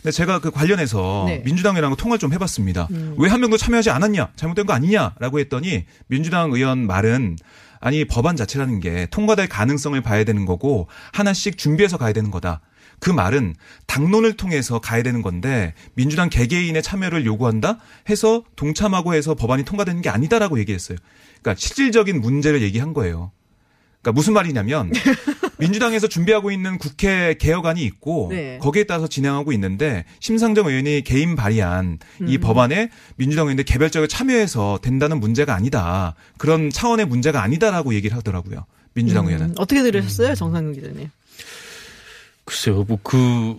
근데 0.00 0.12
제가 0.12 0.38
그 0.38 0.52
관련해서 0.52 1.24
네. 1.26 1.38
음. 1.38 1.42
민주당이랑 1.44 1.96
통화를 1.96 2.20
좀 2.20 2.32
해봤습니다. 2.32 2.86
왜한 3.18 3.40
명도 3.40 3.56
참여하지 3.56 3.90
않았냐, 3.90 4.28
잘못된 4.36 4.64
거 4.64 4.74
아니냐라고 4.74 5.40
했더니 5.40 5.86
민주당 6.06 6.52
의원 6.52 6.86
말은 6.86 7.36
아니 7.80 8.04
법안 8.04 8.36
자체라는 8.36 8.78
게 8.78 9.08
통과될 9.10 9.48
가능성을 9.48 10.00
봐야 10.02 10.22
되는 10.22 10.46
거고 10.46 10.86
하나씩 11.12 11.58
준비해서 11.58 11.96
가야 11.98 12.12
되는 12.12 12.30
거다. 12.30 12.60
그 12.98 13.10
말은 13.10 13.54
당론을 13.86 14.34
통해서 14.34 14.78
가야 14.78 15.02
되는 15.02 15.22
건데 15.22 15.74
민주당 15.94 16.28
개개인의 16.28 16.82
참여를 16.82 17.26
요구한다 17.26 17.78
해서 18.08 18.44
동참하고 18.56 19.14
해서 19.14 19.34
법안이 19.34 19.64
통과되는 19.64 20.02
게 20.02 20.08
아니다라고 20.08 20.58
얘기했어요. 20.58 20.98
그러니까 21.40 21.60
실질적인 21.60 22.20
문제를 22.20 22.62
얘기한 22.62 22.92
거예요. 22.94 23.32
그러니까 24.00 24.12
무슨 24.12 24.34
말이냐면 24.34 24.92
민주당에서 25.58 26.06
준비하고 26.06 26.50
있는 26.50 26.78
국회 26.78 27.34
개혁안이 27.38 27.82
있고 27.82 28.28
네. 28.30 28.58
거기에 28.60 28.84
따라서 28.84 29.06
진행하고 29.08 29.52
있는데 29.52 30.04
심상정 30.20 30.66
의원이 30.66 31.02
개인 31.02 31.34
발의한 31.34 31.98
음. 32.20 32.28
이 32.28 32.38
법안에 32.38 32.90
민주당 33.16 33.46
의원들 33.46 33.64
개별적으로 33.64 34.06
참여해서 34.06 34.80
된다는 34.82 35.18
문제가 35.18 35.54
아니다. 35.54 36.14
그런 36.38 36.70
차원의 36.70 37.06
문제가 37.06 37.42
아니다라고 37.42 37.94
얘기를 37.94 38.16
하더라고요. 38.16 38.66
민주당 38.94 39.26
의원은. 39.26 39.50
음, 39.50 39.54
어떻게 39.58 39.82
들으셨어요, 39.82 40.34
정상근 40.34 40.72
기자님? 40.72 41.10
글쎄요, 42.46 42.84
뭐 42.88 42.98
그, 43.02 43.56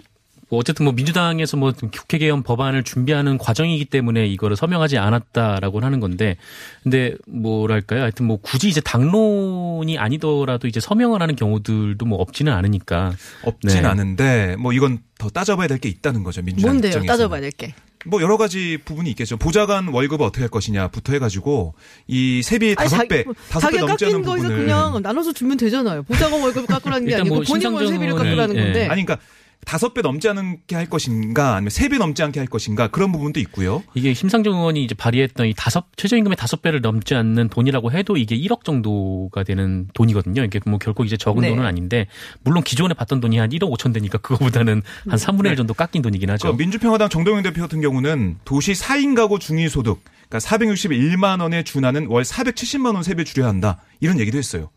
뭐 0.49 0.59
어쨌든 0.59 0.85
뭐 0.85 0.93
민주당에서 0.93 1.57
뭐 1.57 1.73
국회 1.91 2.17
개헌 2.17 2.41
법안을 2.43 2.83
준비하는 2.83 3.37
과정이기 3.37 3.83
때문에 3.85 4.25
이거를 4.27 4.55
서명하지 4.55 4.97
않았다라고 4.97 5.81
하는 5.81 5.99
건데, 5.99 6.37
근데 6.83 7.15
뭐랄까요? 7.27 8.03
하여튼 8.03 8.27
뭐 8.27 8.37
굳이 8.41 8.69
이제 8.69 8.79
당론이 8.79 9.97
아니더라도 9.97 10.67
이제 10.69 10.79
서명을 10.79 11.21
하는 11.21 11.35
경우들도 11.35 12.05
뭐 12.05 12.17
없지는 12.19 12.53
않으니까. 12.53 13.11
없진 13.43 13.81
네. 13.81 13.85
않은데 13.87 14.55
뭐 14.57 14.71
이건 14.71 14.99
더 15.17 15.29
따져봐야 15.29 15.67
될 15.67 15.79
게 15.79 15.89
있다는 15.89 16.23
거죠 16.23 16.41
민주당 16.41 16.71
뭔데요? 16.71 16.89
입장에서. 16.91 17.11
따져봐야 17.13 17.41
될 17.41 17.51
게. 17.51 17.73
뭐 18.07 18.21
여러 18.21 18.37
가지 18.37 18.77
부분이 18.83 19.09
있겠죠. 19.11 19.37
보좌관 19.37 19.87
월급을 19.89 20.25
어떻게 20.25 20.41
할 20.41 20.49
것이냐부터 20.49 21.13
해가지고 21.13 21.73
이 22.07 22.41
세비 22.43 22.75
다섯 22.75 23.07
배 23.07 23.23
자기- 23.23 23.37
다섯 23.49 23.69
배 23.69 23.77
넘지 23.79 24.05
깎인 24.05 24.21
거에서 24.23 24.43
부분을 24.47 24.65
그냥 24.65 25.01
나눠서 25.01 25.33
주면 25.33 25.57
되잖아요. 25.57 26.03
보좌관 26.03 26.41
월급 26.41 26.67
깎으라는 26.67 27.07
게 27.07 27.15
아니고 27.15 27.35
뭐 27.35 27.43
본인 27.47 27.67
월 27.73 27.85
심상정 27.85 27.87
세비를 27.93 28.13
의원이- 28.13 28.17
깎으라는 28.17 28.55
예. 28.55 28.61
건데. 28.63 28.87
아니 28.87 29.05
그러니까 29.05 29.17
다섯 29.65 29.93
배 29.93 30.01
넘지 30.01 30.29
않게 30.29 30.75
할 30.75 30.89
것인가 30.89 31.55
아니면 31.55 31.69
세 31.71 31.89
배 31.89 31.97
넘지 31.97 32.23
않게 32.23 32.39
할 32.39 32.47
것인가 32.47 32.87
그런 32.87 33.11
부분도 33.11 33.39
있고요. 33.41 33.83
이게 33.95 34.13
심상정 34.13 34.53
의원이 34.55 34.83
이제 34.83 34.95
발의했던 34.95 35.47
이 35.47 35.53
다섯 35.57 35.85
최저임금의 35.97 36.37
다섯 36.37 36.61
배를 36.61 36.79
넘지 36.81 37.15
않는 37.15 37.49
돈이라고 37.49 37.91
해도 37.91 38.15
이게 38.15 38.37
1억 38.37 38.63
정도가 38.63 39.43
되는 39.43 39.87
돈이거든요. 39.93 40.43
이게 40.43 40.59
뭐 40.65 40.77
결코 40.79 41.03
이제 41.03 41.17
적은 41.17 41.41
네. 41.41 41.49
돈은 41.49 41.65
아닌데 41.65 42.07
물론 42.43 42.63
기존에 42.63 42.93
받던 42.93 43.19
돈이 43.19 43.37
한 43.37 43.49
1억 43.49 43.69
5천 43.77 43.93
되니까 43.93 44.17
그거보다는 44.19 44.81
한 45.09 45.17
3분의 45.17 45.47
1 45.51 45.55
정도 45.57 45.73
깎인 45.73 46.01
돈이긴 46.01 46.29
하죠. 46.31 46.43
그러니까 46.43 46.57
민주평화당 46.63 47.09
정동영 47.09 47.43
대표 47.43 47.61
같은 47.61 47.81
경우는 47.81 48.37
도시 48.45 48.71
4인 48.73 49.15
가구 49.15 49.37
중위 49.39 49.67
소득 49.67 50.01
그러니까 50.29 50.39
461만 50.49 51.41
원에 51.41 51.63
준하는 51.63 52.07
월 52.07 52.23
470만 52.23 52.93
원 52.93 53.03
세배 53.03 53.23
줄여야 53.25 53.49
한다 53.49 53.81
이런 53.99 54.19
얘기도 54.19 54.37
했어요. 54.37 54.69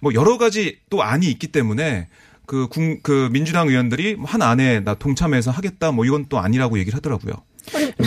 뭐 0.00 0.12
여러 0.14 0.36
가지 0.36 0.78
또 0.90 1.02
안이 1.02 1.26
있기 1.30 1.48
때문에 1.48 2.08
그, 2.52 2.68
군, 2.68 3.00
그 3.02 3.30
민주당 3.32 3.68
의원들이 3.68 4.18
한 4.26 4.42
안에 4.42 4.80
나 4.80 4.92
동참해서 4.92 5.50
하겠다 5.50 5.90
뭐 5.90 6.04
이건 6.04 6.26
또 6.28 6.38
아니라고 6.38 6.78
얘기를 6.78 6.94
하더라고요. 6.98 7.32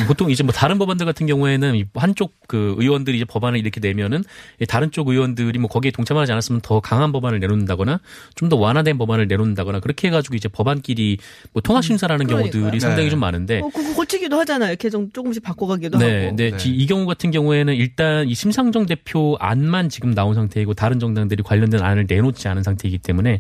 보통 0.06 0.30
이제 0.30 0.44
뭐 0.44 0.52
다른 0.52 0.78
법안들 0.78 1.06
같은 1.06 1.26
경우에는 1.28 1.76
이 1.76 1.86
한쪽 1.96 2.34
그 2.46 2.76
의원들이 2.78 3.16
이제 3.16 3.26
법안을 3.26 3.58
이렇게 3.58 3.80
내면은 3.80 4.22
이 4.62 4.66
다른 4.66 4.92
쪽 4.92 5.08
의원들이 5.08 5.58
뭐 5.60 5.70
거기에 5.70 5.92
동참하지 5.92 6.34
않았으면 6.34 6.60
더 6.62 6.82
강한 6.82 7.14
법안을 7.14 7.40
내놓는다거나 7.40 8.02
좀 8.36 8.50
더 8.50 8.58
완화된 8.58 8.98
법안을 8.98 9.28
내놓는다거나 9.30 9.80
그렇게 9.80 10.10
해가지고 10.10 10.36
이제 10.36 10.50
법안끼리 10.50 11.18
뭐 11.54 11.62
통합 11.62 11.86
심사라는 11.86 12.28
그러니까요. 12.28 12.52
경우들이 12.52 12.80
상당히 12.82 13.06
네. 13.06 13.10
좀 13.10 13.20
많은데 13.22 13.62
어, 13.62 13.70
그거 13.74 13.94
고치기도 13.96 14.38
하잖아요. 14.42 14.70
이렇게 14.72 14.90
좀 14.90 15.10
조금씩 15.14 15.42
바꿔가기도 15.42 15.98
네, 16.00 16.26
하고. 16.26 16.36
네. 16.36 16.52
네. 16.52 16.58
지- 16.58 16.70
이 16.70 16.86
경우 16.86 17.06
같은 17.06 17.32
경우에는 17.32 17.74
일단 17.76 18.28
이 18.28 18.36
심상정 18.36 18.86
대표 18.88 19.38
안만 19.40 19.88
지금 19.88 20.14
나온 20.14 20.36
상태이고 20.36 20.74
다른 20.74 21.00
정당들이 21.00 21.42
관련된 21.44 21.82
안을 21.82 22.06
내놓지 22.10 22.48
않은 22.50 22.62
상태이기 22.62 22.98
때문에 23.00 23.40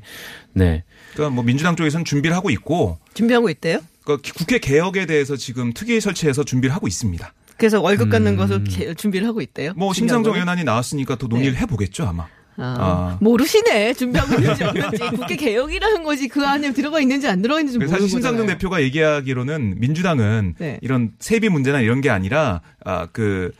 네. 0.54 0.86
그러니까 1.15 1.34
뭐 1.36 1.43
민주당 1.43 1.75
쪽에서는 1.75 2.06
준비를 2.06 2.36
하고 2.36 2.49
있고 2.51 2.99
준비하고 3.15 3.49
있대요. 3.49 3.80
그러니까 4.04 4.32
국회 4.38 4.60
개혁에 4.60 5.06
대해서 5.08 5.36
지금 5.36 5.73
특위 5.73 5.99
설치해서 5.99 6.43
준비를 6.43 6.75
하고 6.75 6.88
있습니다. 6.88 7.34
그래서 7.58 7.82
월급 7.82 8.08
음. 8.08 8.10
갖는 8.12 8.36
것을 8.36 8.63
개- 8.65 8.93
준비를 8.93 9.25
하고 9.28 9.41
있대요. 9.41 9.73
뭐 9.75 9.93
심상정? 9.93 10.34
의원안이 10.34 10.63
나왔으니까 10.65 11.15
또 11.15 11.28
논의를 11.28 11.58
해보겠죠 11.58 12.04
아마. 12.06 12.23
아, 12.58 12.63
아. 12.80 13.17
모르시네. 13.19 13.93
준비하고 13.95 14.36
있는지 14.36 14.63
없는지. 14.63 14.97
국회 15.17 15.36
개혁이라는 15.36 16.04
것이 16.04 16.28
그 16.30 16.45
안에 16.45 16.71
들어가 16.73 16.99
있는지 17.01 17.28
안 17.28 17.41
들어가 17.41 17.60
있는지 17.60 17.78
모르는 17.78 17.91
사실 17.93 18.10
심상정. 18.10 18.45
대표가 18.47 18.82
얘기하기로는 18.84 19.75
민주당은 19.80 20.56
네. 20.60 20.80
이런 20.82 21.12
세비 21.19 21.49
문제나 21.49 21.82
이런 21.82 21.99
게 22.01 22.10
아니라 22.10 22.62
아 22.84 23.08
그 23.08 23.51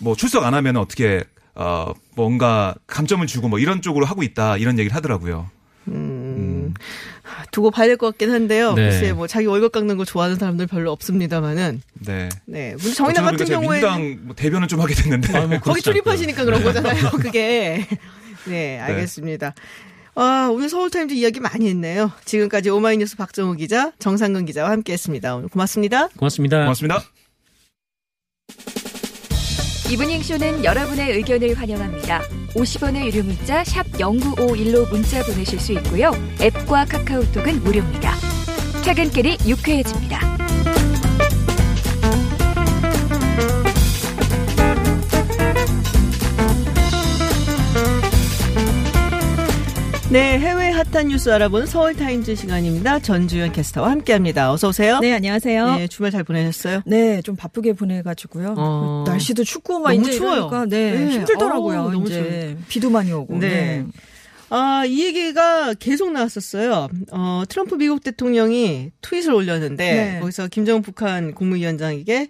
뭐 0.00 0.16
출석 0.16 0.42
안 0.44 0.54
하면 0.54 0.76
어떻게 0.76 1.22
어 1.54 1.92
뭔가 2.16 2.74
감점을 2.88 3.24
주고 3.28 3.48
뭐 3.48 3.60
이런 3.60 3.80
쪽으로 3.80 4.04
하고 4.06 4.24
있다 4.24 4.56
이런 4.56 4.76
얘기를 4.80 4.94
하더라고요. 4.96 5.48
두고 7.50 7.70
봐야 7.70 7.86
될 7.86 7.96
것 7.96 8.06
같긴 8.08 8.30
한데요. 8.30 8.74
네. 8.74 8.90
글쎄 8.90 9.12
뭐 9.12 9.26
자기 9.26 9.46
월급 9.46 9.72
깎는 9.72 9.96
거 9.96 10.04
좋아하는 10.04 10.36
사람들 10.36 10.66
별로 10.66 10.92
없습니다만은 10.92 11.82
네. 12.06 12.28
네. 12.46 12.74
근데 12.76 12.92
정의당 12.94 13.24
같은 13.24 13.46
제가 13.46 13.60
경우에 13.60 13.80
민주당 13.80 14.18
뭐 14.26 14.34
대변을 14.36 14.68
좀 14.68 14.80
하게 14.80 14.94
됐는데 14.94 15.36
아, 15.36 15.46
뭐 15.46 15.58
거기. 15.60 15.80
출입하시니까 15.82 16.44
그런 16.44 16.62
거잖아요. 16.62 17.10
그게. 17.12 17.86
네, 18.46 18.78
알겠습니다. 18.80 19.54
아, 20.16 20.48
오늘 20.52 20.68
서울타임즈 20.68 21.14
이야기 21.14 21.40
많이 21.40 21.68
했네요. 21.68 22.12
지금까지 22.24 22.70
오마이뉴스 22.70 23.16
박정우 23.16 23.56
기자, 23.56 23.92
정상근 23.98 24.44
기자와 24.46 24.70
함께 24.70 24.92
했습니다. 24.92 25.34
오늘 25.34 25.48
고맙습니다. 25.48 26.08
고맙습니다. 26.16 26.58
고맙습니다. 26.60 27.02
이브닝 29.90 30.22
쇼는 30.22 30.64
여러분의 30.64 31.12
의견을 31.12 31.54
환영합니다. 31.54 32.22
50원의 32.54 33.06
유료 33.06 33.22
문자 33.22 33.62
샵 33.64 33.86
0951로 33.92 34.90
문자 34.90 35.22
보내실 35.24 35.60
수 35.60 35.72
있고요. 35.72 36.10
앱과 36.40 36.86
카카오톡은 36.86 37.62
무료입니다. 37.62 38.14
퇴근길이 38.84 39.36
유쾌해집니다. 39.46 40.34
네, 50.10 50.38
해외 50.38 50.63
핫한 50.94 51.08
뉴스 51.08 51.28
알아보는 51.28 51.66
서울타임즈 51.66 52.36
시간입니다. 52.36 53.00
전주현 53.00 53.50
캐스터와 53.50 53.90
함께 53.90 54.12
합니다. 54.12 54.52
어서 54.52 54.68
오세요. 54.68 55.00
네, 55.00 55.12
안녕하세요. 55.12 55.74
네, 55.74 55.88
주말 55.88 56.12
잘 56.12 56.22
보내셨어요? 56.22 56.82
네, 56.86 57.20
좀 57.22 57.34
바쁘게 57.34 57.72
보내가지고 57.72 58.54
어. 58.56 59.04
날씨도 59.04 59.42
춥고 59.42 59.80
막 59.80 59.92
너무 59.92 60.02
이제 60.06 60.12
추워요. 60.12 60.34
이러니까 60.36 60.66
네, 60.66 60.92
네. 60.92 61.10
힘들더라고요. 61.10 61.80
어우, 61.80 61.90
너무 61.90 62.06
이제 62.06 62.56
비도 62.68 62.90
많이 62.90 63.10
오고. 63.10 63.38
네. 63.38 63.48
네. 63.48 63.86
아, 64.50 64.84
이 64.86 65.04
얘기가 65.04 65.74
계속 65.74 66.12
나왔었어요. 66.12 66.88
어, 67.10 67.42
트럼프 67.48 67.74
미국 67.74 68.04
대통령이 68.04 68.92
트윗을 69.00 69.34
올렸는데, 69.34 69.94
네. 69.94 70.20
거기서 70.20 70.46
김정은 70.46 70.82
북한 70.82 71.34
국무위원장에게, 71.34 72.28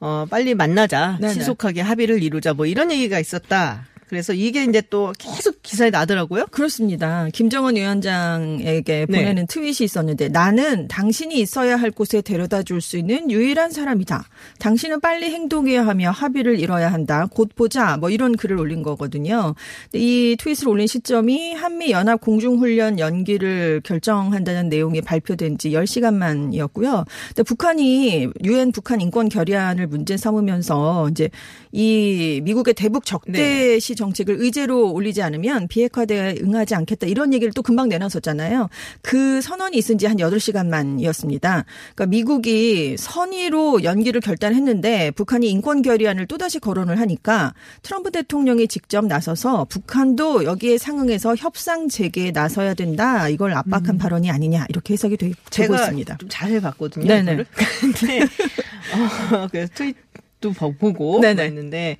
어, 0.00 0.26
빨리 0.28 0.56
만나자. 0.56 1.16
네네. 1.20 1.34
신속하게 1.34 1.82
합의를 1.82 2.24
이루자. 2.24 2.54
뭐 2.54 2.66
이런 2.66 2.90
얘기가 2.90 3.20
있었다. 3.20 3.86
그래서 4.10 4.32
이게 4.32 4.64
이제 4.64 4.82
또 4.90 5.12
계속 5.16 5.62
기사에 5.62 5.90
나더라고요. 5.90 6.46
그렇습니다. 6.50 7.28
김정은 7.32 7.76
위원장에게 7.76 9.06
네. 9.08 9.18
보내는 9.18 9.46
트윗이 9.46 9.76
있었는데 9.82 10.30
나는 10.30 10.88
당신이 10.88 11.38
있어야 11.38 11.76
할 11.76 11.92
곳에 11.92 12.20
데려다 12.20 12.64
줄 12.64 12.80
수 12.80 12.96
있는 12.96 13.30
유일한 13.30 13.70
사람이다. 13.70 14.24
당신은 14.58 15.00
빨리 15.00 15.26
행동해야 15.26 15.86
하며 15.86 16.10
합의를 16.10 16.58
이뤄야 16.58 16.92
한다. 16.92 17.28
곧 17.30 17.50
보자. 17.54 17.98
뭐 17.98 18.10
이런 18.10 18.36
글을 18.36 18.58
올린 18.58 18.82
거거든요. 18.82 19.54
이 19.92 20.34
트윗을 20.40 20.66
올린 20.68 20.86
시점이 20.86 21.52
한미 21.52 21.90
연합 21.92 22.20
공중훈련 22.20 22.98
연기를 22.98 23.80
결정한다는 23.84 24.70
내용이 24.70 25.02
발표된 25.02 25.58
지 25.58 25.70
10시간만이었고요. 25.70 27.06
근데 27.28 27.42
북한이 27.44 28.28
유엔 28.44 28.72
북한 28.72 29.00
인권 29.00 29.28
결의안을 29.28 29.86
문제 29.86 30.16
삼으면서 30.16 31.10
이제 31.10 31.28
이 31.72 32.40
미국의 32.44 32.74
대북 32.74 33.06
적대시 33.06 33.94
정책을 33.94 34.36
의제로 34.38 34.92
올리지 34.92 35.22
않으면 35.22 35.68
비핵화대에 35.68 36.36
응하지 36.42 36.74
않겠다 36.74 37.06
이런 37.06 37.32
얘기를 37.32 37.52
또 37.54 37.62
금방 37.62 37.88
내놨었잖아요. 37.88 38.68
그 39.02 39.40
선언이 39.40 39.78
있은 39.78 39.96
지 39.96 40.10
한 40.10 40.18
8시간만이었습니다. 40.18 41.64
그러니까 41.94 42.06
미국이 42.06 42.96
선의로 42.98 43.84
연기를 43.84 44.20
결단했는데 44.20 45.12
북한이 45.12 45.48
인권 45.48 45.82
결의안을 45.82 46.26
또다시 46.26 46.58
거론을 46.58 46.98
하니까 47.00 47.54
트럼프 47.82 48.10
대통령이 48.10 48.68
직접 48.68 49.06
나서서 49.06 49.66
북한도 49.70 50.44
여기에 50.44 50.78
상응해서 50.78 51.36
협상 51.36 51.88
재개에 51.88 52.32
나서야 52.32 52.74
된다. 52.74 53.28
이걸 53.28 53.54
압박한 53.54 53.96
발언이 53.98 54.30
아니냐 54.30 54.66
이렇게 54.68 54.94
해석이 54.94 55.16
되, 55.16 55.28
되고 55.28 55.36
제가 55.50 55.76
있습니다. 55.76 56.16
좀 56.18 56.28
자세히 56.28 56.60
봤거든요. 56.60 57.06
네네. 57.06 57.44
근데 57.80 58.20
어, 58.22 59.48
그래서 59.50 59.70
트윗 59.74 59.96
도 60.40 60.52
보- 60.52 60.72
보고. 60.74 61.20
했는데 61.44 61.96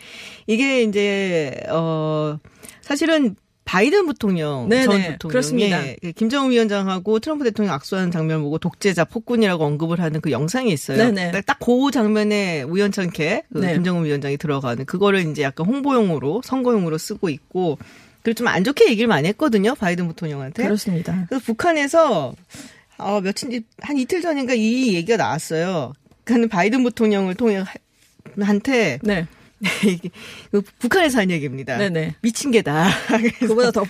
이게 0.46 0.82
이제 0.82 1.52
어 1.68 2.38
사실은 2.80 3.36
바이든 3.66 4.06
부통령 4.06 4.68
네네. 4.68 4.82
전 4.84 4.92
대통령이 4.96 5.30
그렇습니다. 5.30 5.82
그 6.02 6.12
김정은 6.12 6.50
위원장하고 6.50 7.20
트럼프 7.20 7.44
대통령 7.44 7.72
악수하는 7.74 8.10
장면 8.10 8.42
보고 8.42 8.58
독재자 8.58 9.04
폭군이라고 9.04 9.64
언급을 9.64 10.00
하는 10.00 10.20
그 10.20 10.30
영상이 10.32 10.72
있어요. 10.72 10.96
네네. 11.12 11.42
딱그 11.42 11.90
장면에 11.92 12.62
우연찮게 12.62 13.44
그 13.52 13.58
네. 13.58 13.74
김정은 13.74 14.04
위원장이 14.04 14.38
들어가는 14.38 14.84
그거를 14.86 15.30
이제 15.30 15.42
약간 15.42 15.66
홍보용으로 15.66 16.40
선거용으로 16.44 16.98
쓰고 16.98 17.28
있고 17.28 17.78
그리고 18.22 18.38
좀 18.38 18.48
안 18.48 18.64
좋게 18.64 18.88
얘기를 18.90 19.06
많이 19.06 19.28
했거든요. 19.28 19.74
바이든 19.76 20.08
부통령한테. 20.08 20.64
그렇습니다. 20.64 21.26
그래서 21.28 21.44
북한에서 21.44 22.34
어, 22.98 23.20
며칠 23.20 23.62
한 23.80 23.96
이틀 23.98 24.20
전인가 24.20 24.52
이 24.54 24.94
얘기가 24.94 25.16
나왔어요. 25.16 25.92
그는 26.24 26.48
바이든 26.48 26.82
부통령을 26.82 27.34
통해 27.36 27.56
하- 27.58 27.64
한테 28.38 28.98
네. 29.02 29.26
이게 29.86 30.08
그 30.50 30.62
북한에서 30.78 31.18
한 31.20 31.30
얘기입니다. 31.30 31.76
네네. 31.76 32.14
미친 32.22 32.50
개다. 32.50 32.88
그보다 33.40 33.70
더 33.70 33.84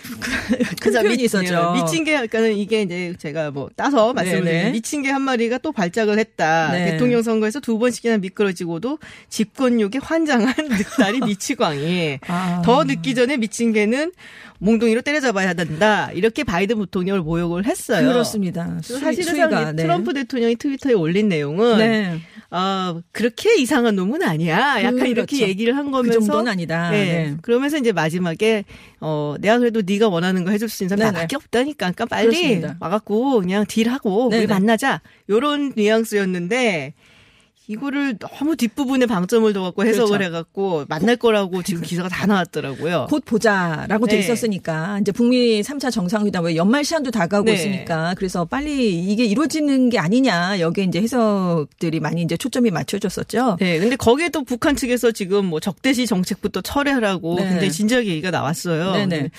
큰 0.81 0.93
표현이 0.93 1.23
있었죠. 1.25 1.73
미친 1.75 2.03
개, 2.05 2.13
그러니까는 2.13 2.57
이게 2.57 2.83
이제 2.83 3.15
제가 3.19 3.51
뭐 3.53 3.71
따서. 3.77 4.13
드리면 4.13 4.73
미친 4.73 5.03
개한 5.03 5.23
마리가 5.23 5.59
또 5.59 5.71
발작을 5.73 6.19
했다. 6.19 6.73
네. 6.73 6.91
대통령 6.93 7.23
선거에서 7.23 7.61
두 7.61 7.79
번씩이나 7.79 8.19
미끄러지고도 8.19 8.99
집권욕에 9.29 9.99
환장한 10.03 10.55
늑다리 10.99 11.21
미치광이. 11.21 12.19
아. 12.27 12.63
더 12.65 12.83
늦기 12.85 13.15
전에 13.15 13.37
미친 13.37 13.73
개는 13.73 14.13
몽둥이로 14.59 15.03
때려잡아야 15.03 15.55
된다. 15.55 16.11
이렇게 16.13 16.45
바이든 16.45 16.77
부통령을 16.79 17.23
모욕을 17.23 17.65
했어요. 17.67 18.07
그렇습니다. 18.09 18.67
그래서 18.67 18.95
수위- 18.95 19.01
사실은 19.01 19.25
수위가, 19.35 19.51
상 19.65 19.77
네. 19.77 19.83
트럼프 19.83 20.13
대통령이 20.13 20.57
트위터에 20.57 20.93
올린 20.93 21.29
내용은 21.29 21.79
네. 21.79 22.21
아 22.51 23.01
그렇게 23.13 23.55
이상한 23.57 23.95
놈은 23.97 24.23
아니야. 24.23 24.83
약간 24.83 25.07
이렇게 25.07 25.37
그렇죠. 25.37 25.49
얘기 25.49 25.60
를한그 25.65 25.91
거면서 25.91 26.21
정도는 26.21 26.53
아니다. 26.53 26.91
네. 26.91 27.05
네. 27.05 27.37
그러면서 27.43 27.79
이제 27.79 27.93
마지막에 27.93 28.65
어 29.01 29.35
내가 29.41 29.59
그래도 29.59 29.83
네가 29.85 30.09
원하는 30.09 30.45
거 30.45 30.51
해줄 30.51 30.69
수 30.69 30.83
있는 30.85 30.97
사람 30.97 31.13
네네. 31.13 31.19
나밖에 31.19 31.37
없다니까. 31.37 31.93
그러니까 31.93 32.07
빨리 32.07 32.27
그렇습니다. 32.29 32.77
와갖고 32.81 33.41
그냥 33.41 33.65
딜하고 33.67 34.29
우리 34.29 34.41
네네. 34.41 34.47
만나자. 34.47 35.01
요런 35.29 35.73
뉘앙스였는데 35.77 36.95
이거를 37.71 38.19
너무 38.19 38.57
뒷부분에 38.57 39.07
방점을 39.07 39.53
둬갖고 39.53 39.85
해석을 39.85 40.19
그렇죠. 40.19 40.25
해갖고 40.25 40.85
만날 40.89 41.15
거라고 41.15 41.63
지금 41.63 41.83
기사가 41.83 42.09
다 42.09 42.27
나왔더라고요. 42.27 43.07
곧 43.09 43.25
보자라고 43.25 44.09
돼 44.09 44.17
네. 44.17 44.23
있었으니까 44.23 44.99
이제 45.01 45.13
북미 45.13 45.63
3차 45.63 45.93
정상회담 45.93 46.47
왜 46.47 46.57
연말 46.57 46.85
시한도 46.85 47.13
다가오고 47.13 47.47
네. 47.47 47.55
있으니까 47.55 48.15
그래서 48.17 48.45
빨리 48.45 48.99
이게 48.99 49.25
이루어지는 49.25 49.89
게 49.89 50.01
아니냐 50.01 50.59
여기에 50.59 50.85
이제 50.85 51.01
해석들이 51.01 52.01
많이 52.01 52.23
이제 52.23 52.37
초점이 52.37 52.73
맞춰졌었죠. 52.73 53.59
네, 53.61 53.79
근데 53.79 53.95
거기에 53.95 54.31
또 54.31 54.43
북한 54.43 54.75
측에서 54.75 55.13
지금 55.13 55.47
뭐 55.47 55.61
적대시 55.61 56.09
정책부터 56.09 56.63
철회하라고 56.63 57.37
네. 57.37 57.45
굉장히 57.51 57.71
진지하게 57.71 58.09
얘기가 58.09 58.33
나왔어요. 58.33 58.95
네네. 58.95 59.31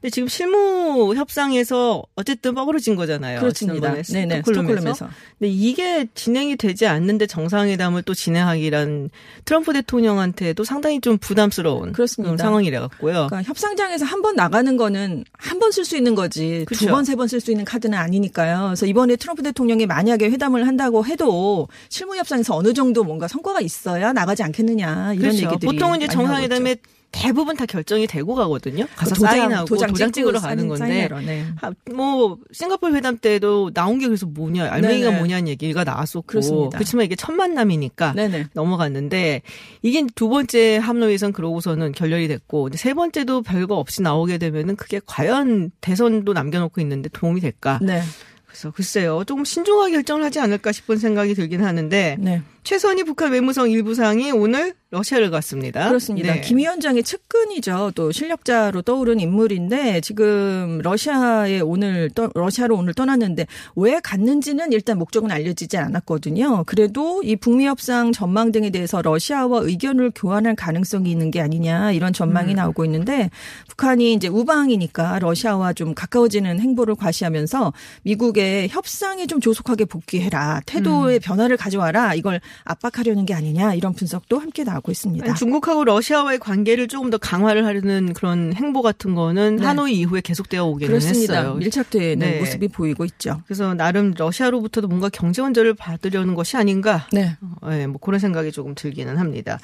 근데, 0.00 0.10
지금 0.10 0.28
실무 0.28 1.14
협상에서 1.14 2.02
어쨌든 2.16 2.54
뻐그러진 2.54 2.96
거잖아요. 2.96 3.40
그렇습니다. 3.40 3.94
네네, 4.02 4.42
스톡홀름에서. 4.44 4.44
스톡홀름에서. 4.44 5.08
근데 5.38 5.48
이게 5.50 6.06
진행이 6.14 6.56
되지 6.56 6.86
않는데 6.86 7.26
정상회담을 7.26 8.02
또 8.02 8.14
진행하기란 8.14 9.10
트럼프 9.44 9.72
대통령한테도 9.72 10.64
상당히 10.64 11.00
좀 11.00 11.18
부담스러운 11.18 11.92
그렇습니다. 11.92 12.30
그런 12.34 12.38
상황이래 12.38 12.78
갖고요. 12.78 13.26
그러니까 13.28 13.42
협상장에서 13.42 14.04
한 14.04 14.22
번 14.22 14.34
나가는 14.36 14.76
거는 14.76 15.24
한 15.32 15.58
번 15.58 15.70
쓸 15.70 15.84
수 15.84 15.96
있는 15.96 16.14
거지 16.14 16.64
그쵸. 16.66 16.86
두번 16.86 17.04
세 17.04 17.14
번 17.16 17.26
쓸 17.28 17.40
수 17.40 17.50
있는 17.50 17.64
카드는 17.64 17.96
아니니까요. 17.96 18.64
그래서 18.68 18.86
이번에 18.86 19.16
트럼프 19.16 19.42
대통령이 19.42 19.86
만약에 19.86 20.26
회담을 20.30 20.66
한다고 20.66 21.04
해도 21.06 21.68
실무 21.88 22.16
협상에서 22.16 22.54
어느 22.56 22.72
정도 22.72 23.04
뭔가 23.04 23.28
성과가 23.28 23.60
있어야 23.60 24.12
나가지 24.12 24.42
않겠느냐 24.42 25.14
이런 25.14 25.18
그렇죠. 25.30 25.46
얘기들이 25.46 25.66
보통은 25.72 25.98
이제 26.02 26.08
정상회담에. 26.08 26.76
대부분 27.16 27.56
다 27.56 27.64
결정이 27.64 28.06
되고 28.06 28.34
가거든요. 28.34 28.86
가서 28.94 29.14
그 29.14 29.20
도장, 29.20 29.36
사인하고 29.36 29.64
도장, 29.64 29.88
도장 29.88 30.12
찍으러 30.12 30.38
가는 30.38 30.68
건데 30.68 31.08
네. 31.24 31.46
아, 31.62 31.72
뭐 31.94 32.38
싱가포르 32.52 32.94
회담 32.94 33.16
때도 33.16 33.72
나온 33.72 33.98
게 33.98 34.06
그래서 34.06 34.26
뭐냐 34.26 34.70
알맹이가 34.70 35.08
네네. 35.08 35.18
뭐냐는 35.18 35.48
얘기가 35.48 35.84
나왔었고 35.84 36.26
그렇습니다. 36.26 36.76
그렇지만 36.76 37.06
이게 37.06 37.16
첫 37.16 37.32
만남이니까 37.32 38.12
네네. 38.12 38.46
넘어갔는데 38.52 39.42
이게 39.82 40.04
두 40.14 40.28
번째 40.28 40.76
합로에선 40.76 41.32
그러고서는 41.32 41.92
결렬이 41.92 42.28
됐고 42.28 42.68
세 42.74 42.92
번째도 42.92 43.42
별거 43.42 43.76
없이 43.76 44.02
나오게 44.02 44.36
되면은 44.36 44.76
그게 44.76 45.00
과연 45.06 45.70
대선도 45.80 46.34
남겨놓고 46.34 46.80
있는데 46.82 47.08
도움이 47.10 47.40
될까? 47.40 47.78
네. 47.80 48.02
그래서 48.44 48.70
글쎄요 48.70 49.24
조금 49.24 49.44
신중하게 49.44 49.92
결정을 49.92 50.24
하지 50.24 50.40
않을까 50.40 50.72
싶은 50.72 50.98
생각이 50.98 51.34
들긴 51.34 51.64
하는데 51.64 52.16
네. 52.18 52.42
최선희 52.66 53.04
북한 53.04 53.30
외무성 53.30 53.70
일부상이 53.70 54.32
오늘 54.32 54.74
러시아를 54.90 55.30
갔습니다. 55.30 55.88
그렇습니다. 55.88 56.34
네. 56.34 56.40
김 56.40 56.58
위원장의 56.58 57.02
측근이죠. 57.02 57.92
또 57.94 58.12
실력자로 58.12 58.82
떠오른 58.82 59.20
인물인데 59.20 60.00
지금 60.00 60.78
러시아에 60.82 61.60
오늘 61.60 62.10
떠, 62.10 62.30
러시아로 62.34 62.76
오늘 62.76 62.94
떠났는데 62.94 63.46
왜 63.76 64.00
갔는지는 64.02 64.72
일단 64.72 64.98
목적은 64.98 65.30
알려지지 65.30 65.76
않았거든요. 65.76 66.64
그래도 66.66 67.22
이 67.22 67.36
북미 67.36 67.66
협상 67.66 68.12
전망 68.12 68.52
등에 68.52 68.70
대해서 68.70 69.02
러시아와 69.02 69.60
의견을 69.62 70.12
교환할 70.14 70.56
가능성이 70.56 71.10
있는 71.10 71.30
게 71.30 71.40
아니냐 71.40 71.92
이런 71.92 72.12
전망이 72.12 72.54
음. 72.54 72.56
나오고 72.56 72.84
있는데 72.84 73.30
북한이 73.68 74.12
이제 74.12 74.28
우방이니까 74.28 75.18
러시아와 75.18 75.72
좀 75.72 75.94
가까워지는 75.94 76.60
행보를 76.60 76.94
과시하면서 76.94 77.72
미국의 78.02 78.68
협상에 78.70 79.26
좀 79.26 79.40
조속하게 79.40 79.84
복귀해라 79.84 80.56
음. 80.56 80.60
태도의 80.66 81.20
변화를 81.20 81.56
가져와라 81.56 82.14
이걸 82.14 82.40
압박하려는 82.64 83.26
게 83.26 83.34
아니냐 83.34 83.74
이런 83.74 83.94
분석도 83.94 84.38
함께 84.38 84.64
나오고 84.64 84.92
있습니다. 84.92 85.34
중국하고 85.34 85.84
러시아와의 85.84 86.38
관계를 86.38 86.88
조금 86.88 87.10
더 87.10 87.18
강화를 87.18 87.64
하려는 87.64 88.12
그런 88.12 88.52
행보 88.54 88.82
같은 88.82 89.14
거는 89.14 89.56
네. 89.56 89.64
하노이 89.64 89.94
이후에 89.98 90.20
계속되어 90.20 90.64
오기는 90.64 90.88
그렇습니다. 90.88 91.38
했어요. 91.38 91.54
밀착되는 91.54 92.18
네. 92.18 92.38
모습이 92.40 92.68
보이고 92.68 93.04
있죠. 93.04 93.42
그래서 93.46 93.74
나름 93.74 94.12
러시아로부터도 94.16 94.88
뭔가 94.88 95.08
경제 95.08 95.42
원조를 95.42 95.74
받으려는 95.74 96.34
것이 96.34 96.56
아닌가. 96.56 97.06
네. 97.12 97.36
네, 97.66 97.86
뭐 97.86 97.98
그런 98.00 98.18
생각이 98.18 98.52
조금 98.52 98.74
들기는 98.74 99.16
합니다. 99.16 99.58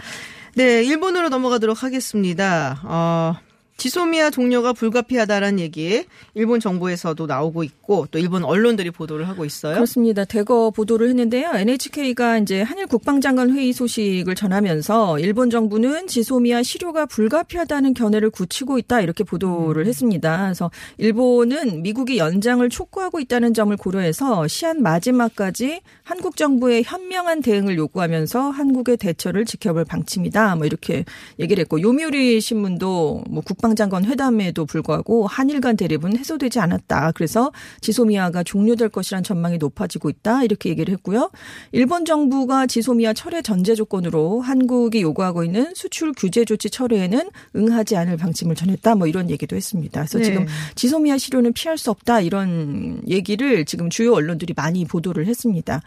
네, 0.54 0.82
일본으로 0.82 1.28
넘어가도록 1.28 1.82
하겠습니다. 1.82 2.80
어, 2.84 3.36
지소미아 3.76 4.30
종료가 4.30 4.72
불가피하다라는 4.72 5.60
얘기 5.60 6.04
일본 6.34 6.60
정부에서도 6.60 7.26
나오고 7.26 7.64
있고 7.64 8.06
또 8.10 8.18
일본 8.18 8.44
언론들이 8.44 8.90
보도를 8.90 9.28
하고 9.28 9.44
있어요. 9.44 9.74
그렇습니다. 9.74 10.24
대거 10.24 10.70
보도를 10.70 11.08
했는데요. 11.08 11.52
NHK가 11.54 12.38
이제 12.38 12.62
한일 12.62 12.86
국방장관 12.86 13.50
회의 13.52 13.72
소식을 13.72 14.34
전하면서 14.34 15.18
일본 15.18 15.50
정부는 15.50 16.06
지소미아 16.06 16.62
실효가 16.62 17.06
불가피하다는 17.06 17.94
견해를 17.94 18.30
굳히고 18.30 18.78
있다 18.78 19.00
이렇게 19.00 19.24
음. 19.24 19.26
보도를 19.26 19.86
했습니다. 19.86 20.42
그래서 20.44 20.70
일본은 20.98 21.82
미국이 21.82 22.18
연장을 22.18 22.68
촉구하고 22.68 23.20
있다는 23.20 23.54
점을 23.54 23.76
고려해서 23.76 24.46
시한 24.48 24.82
마지막까지 24.82 25.80
한국 26.02 26.36
정부의 26.36 26.82
현명한 26.84 27.42
대응을 27.42 27.76
요구하면서 27.76 28.50
한국의 28.50 28.96
대처를 28.96 29.44
지켜볼 29.44 29.84
방침이다. 29.84 30.56
뭐 30.56 30.66
이렇게 30.66 31.04
얘기를 31.38 31.62
했고 31.62 31.80
요미우리 31.80 32.40
신문도 32.40 33.24
뭐 33.28 33.42
국 33.52 33.61
방장관 33.62 34.04
회담에도 34.04 34.66
불구하고 34.66 35.26
한일 35.26 35.62
간 35.62 35.76
대립은 35.76 36.18
해소되지 36.18 36.60
않았다. 36.60 37.12
그래서 37.12 37.50
지소미아가 37.80 38.42
종료될 38.42 38.90
것이란 38.90 39.22
전망이 39.22 39.56
높아지고 39.56 40.10
있다. 40.10 40.44
이렇게 40.44 40.68
얘기를 40.68 40.92
했고요. 40.92 41.30
일본 41.70 42.04
정부가 42.04 42.66
지소미아 42.66 43.14
철회 43.14 43.40
전제 43.40 43.74
조건으로 43.74 44.40
한국이 44.42 45.00
요구하고 45.00 45.44
있는 45.44 45.72
수출 45.74 46.12
규제 46.14 46.44
조치 46.44 46.68
철회에는 46.68 47.30
응하지 47.56 47.96
않을 47.96 48.18
방침을 48.18 48.56
전했다. 48.56 48.96
뭐 48.96 49.06
이런 49.06 49.30
얘기도 49.30 49.56
했습니다. 49.56 50.00
그래서 50.00 50.18
네. 50.18 50.24
지금 50.24 50.46
지소미아 50.74 51.16
실효는 51.16 51.52
피할 51.52 51.78
수 51.78 51.90
없다. 51.90 52.20
이런 52.20 53.00
얘기를 53.08 53.64
지금 53.64 53.88
주요 53.88 54.12
언론들이 54.12 54.54
많이 54.56 54.84
보도를 54.84 55.26
했습니다. 55.26 55.80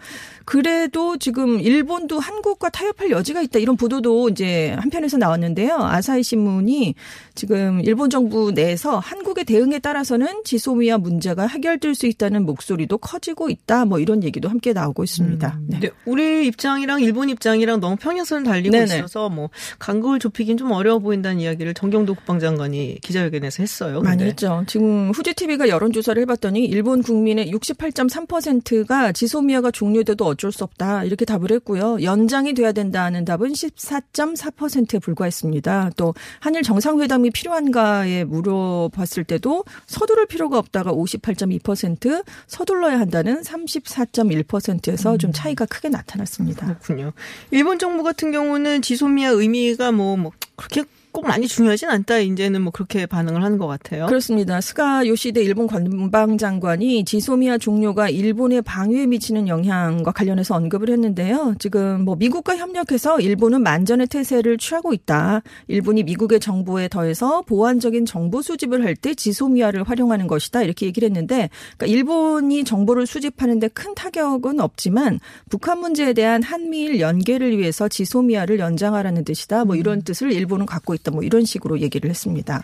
그래도 0.45 1.17
지금 1.17 1.59
일본도 1.59 2.19
한국과 2.19 2.69
타협할 2.69 3.11
여지가 3.11 3.41
있다. 3.41 3.59
이런 3.59 3.75
보도도 3.75 4.29
이제 4.29 4.75
한편에서 4.79 5.17
나왔는데요. 5.17 5.75
아사히 5.81 6.23
신문이 6.23 6.95
지금 7.35 7.64
일본 7.84 8.10
정부 8.10 8.51
내에서 8.51 8.99
한국의 8.99 9.45
대응에 9.45 9.80
따라서는 9.80 10.43
지소미아 10.43 10.97
문제가 10.97 11.47
해결될 11.47 11.95
수 11.95 12.08
있다는 12.08 12.45
목소리도 12.45 12.97
커지고 12.97 13.49
있다. 13.49 13.86
뭐 13.86 13.99
이런 13.99 14.23
얘기도 14.23 14.49
함께 14.49 14.73
나오고 14.73 15.04
있습니다. 15.04 15.60
네. 15.67 15.80
네, 15.80 15.89
우리 16.06 16.47
입장이랑 16.47 17.01
일본 17.01 17.30
입장이랑 17.30 17.80
너무 17.80 17.95
평행선을 17.95 18.43
달리고 18.43 18.71
네네. 18.71 18.97
있어서 18.97 19.30
뭐 19.30 19.49
간극을 19.80 20.19
좁히긴 20.19 20.58
좀 20.58 20.71
어려워 20.71 20.99
보인다는 20.99 21.39
이야기를 21.39 21.73
정경도 21.73 22.15
국방장관이 22.15 22.99
기자회견에서 23.01 23.63
했어요. 23.63 24.01
많이 24.01 24.17
근데. 24.17 24.30
했죠. 24.32 24.63
지금 24.67 25.12
후지 25.12 25.34
TV가 25.34 25.69
여론 25.69 25.91
조사를 25.91 26.21
해봤더니 26.21 26.65
일본 26.65 27.01
국민의 27.01 27.51
68.3%가 27.51 29.12
지소미아가 29.12 29.71
종료돼도 29.71 30.25
어쩔 30.25 30.51
수 30.51 30.63
없다 30.63 31.04
이렇게 31.04 31.25
답을 31.25 31.51
했고요. 31.51 31.97
연장이 32.01 32.54
돼야 32.54 32.71
된다는 32.71 33.23
답은 33.23 33.54
14.4%에 33.54 34.99
불과했습니다. 34.99 35.91
또 35.95 36.13
한일 36.39 36.63
정상회담이 36.63 37.32
필요한 37.32 37.54
가에 37.71 38.23
물어봤을 38.23 39.23
때도 39.23 39.63
서두를 39.87 40.25
필요가 40.25 40.57
없다가 40.57 40.91
58.2%, 40.91 42.23
서둘러야 42.47 42.99
한다는 42.99 43.41
34.1%에서 43.41 45.17
좀 45.17 45.31
차이가 45.31 45.65
크게 45.65 45.89
나타났습니다. 45.89 46.65
그렇군요. 46.65 47.13
일본 47.51 47.79
정부 47.79 48.03
같은 48.03 48.31
경우는 48.31 48.81
지소미아 48.81 49.29
의미가 49.29 49.91
뭐, 49.91 50.17
뭐 50.17 50.31
그렇게 50.55 50.83
꼭 51.15 51.25
많이 51.25 51.47
중요하진 51.47 51.89
않다. 51.89 52.17
이제는 52.19 52.62
뭐 52.62 52.71
그렇게 52.71 53.06
반응을 53.06 53.41
하는 53.41 53.58
것 53.58 53.67
같아요. 53.67 54.08
그렇습니다. 54.08 54.60
스가 54.60 55.08
요시대 55.08 55.41
일본 55.41 55.65
관방 55.65 56.38
장관이 56.38 57.06
지소미아 57.06 57.58
종료가 57.58 58.10
일본의 58.10 58.63
방위에 58.63 59.06
미치는 59.06 59.47
영향과 59.47 60.12
관련해서 60.12 60.56
언급을 60.56 60.89
했는데요. 60.89 61.56
지금 61.58 62.04
뭐 62.04 62.17
미국과 62.17 62.58
협력해서 62.58 63.21
일본은 63.21 63.63
만전의 63.63 64.08
태세를 64.08 64.58
취하고 64.58 64.91
있다. 64.91 65.41
일본이 65.69 66.04
미국의 66.04 66.41
정보에 66.41 66.89
더해서 66.89 67.43
보완적인 67.43 68.06
정보 68.06 68.41
수집을 68.41 68.84
할 68.84 68.95
때 68.95 69.13
지소미아를 69.13 69.84
활용하는 69.84 70.25
것이다. 70.28 70.63
이렇게 70.63 70.86
얘기를 70.86 71.06
했는데 71.08 71.49
그러니까 71.78 71.86
일본이 71.86 72.63
정보를 72.63 73.06
수집하는데 73.06 73.67
큰 73.69 73.93
타격은 73.93 74.60
없지만 74.60 75.19
북한 75.49 75.80
문제에 75.80 76.13
대한 76.13 76.41
한미일 76.41 76.99
연계를 76.99 77.58
위해서 77.58 77.88
지소미아를 77.88 78.60
연장하라는 78.60 79.23
뜻이다. 79.25 79.65
뭐 79.65 79.75
이런 79.75 80.01
뜻을 80.01 80.32
일본은 80.32 80.65
갖고 80.65 80.93
있다. 80.93 81.04
뭐 81.11 81.23
이런 81.23 81.45
식으로 81.45 81.79
얘기를 81.79 82.09
했습니다. 82.09 82.63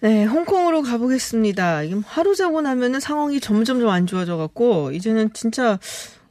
네, 0.00 0.24
홍콩으로 0.24 0.82
가보겠습니다. 0.82 1.84
이게 1.84 1.94
하루 2.04 2.34
자고 2.34 2.60
나면은 2.60 2.98
상황이 2.98 3.38
점점 3.40 3.78
좀 3.78 3.88
안 3.88 4.06
좋아져 4.06 4.36
갖고 4.36 4.90
이제는 4.90 5.32
진짜 5.32 5.78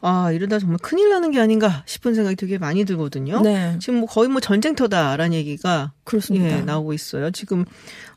아 0.02 0.32
이러다 0.32 0.60
정말 0.60 0.78
큰일 0.82 1.10
나는 1.10 1.32
게 1.32 1.40
아닌가 1.40 1.84
싶은 1.86 2.14
생각이 2.16 2.36
되게 2.36 2.58
많이 2.58 2.84
들거든요. 2.86 3.42
네. 3.42 3.78
지금 3.80 4.00
뭐 4.00 4.10
거의 4.10 4.30
뭐 4.30 4.42
전쟁터다라는 4.42 5.34
얘기가 5.34 5.94
그렇습니다. 6.12 6.58
예, 6.58 6.62
나오고 6.62 6.94
있어요. 6.94 7.32
지금 7.32 7.66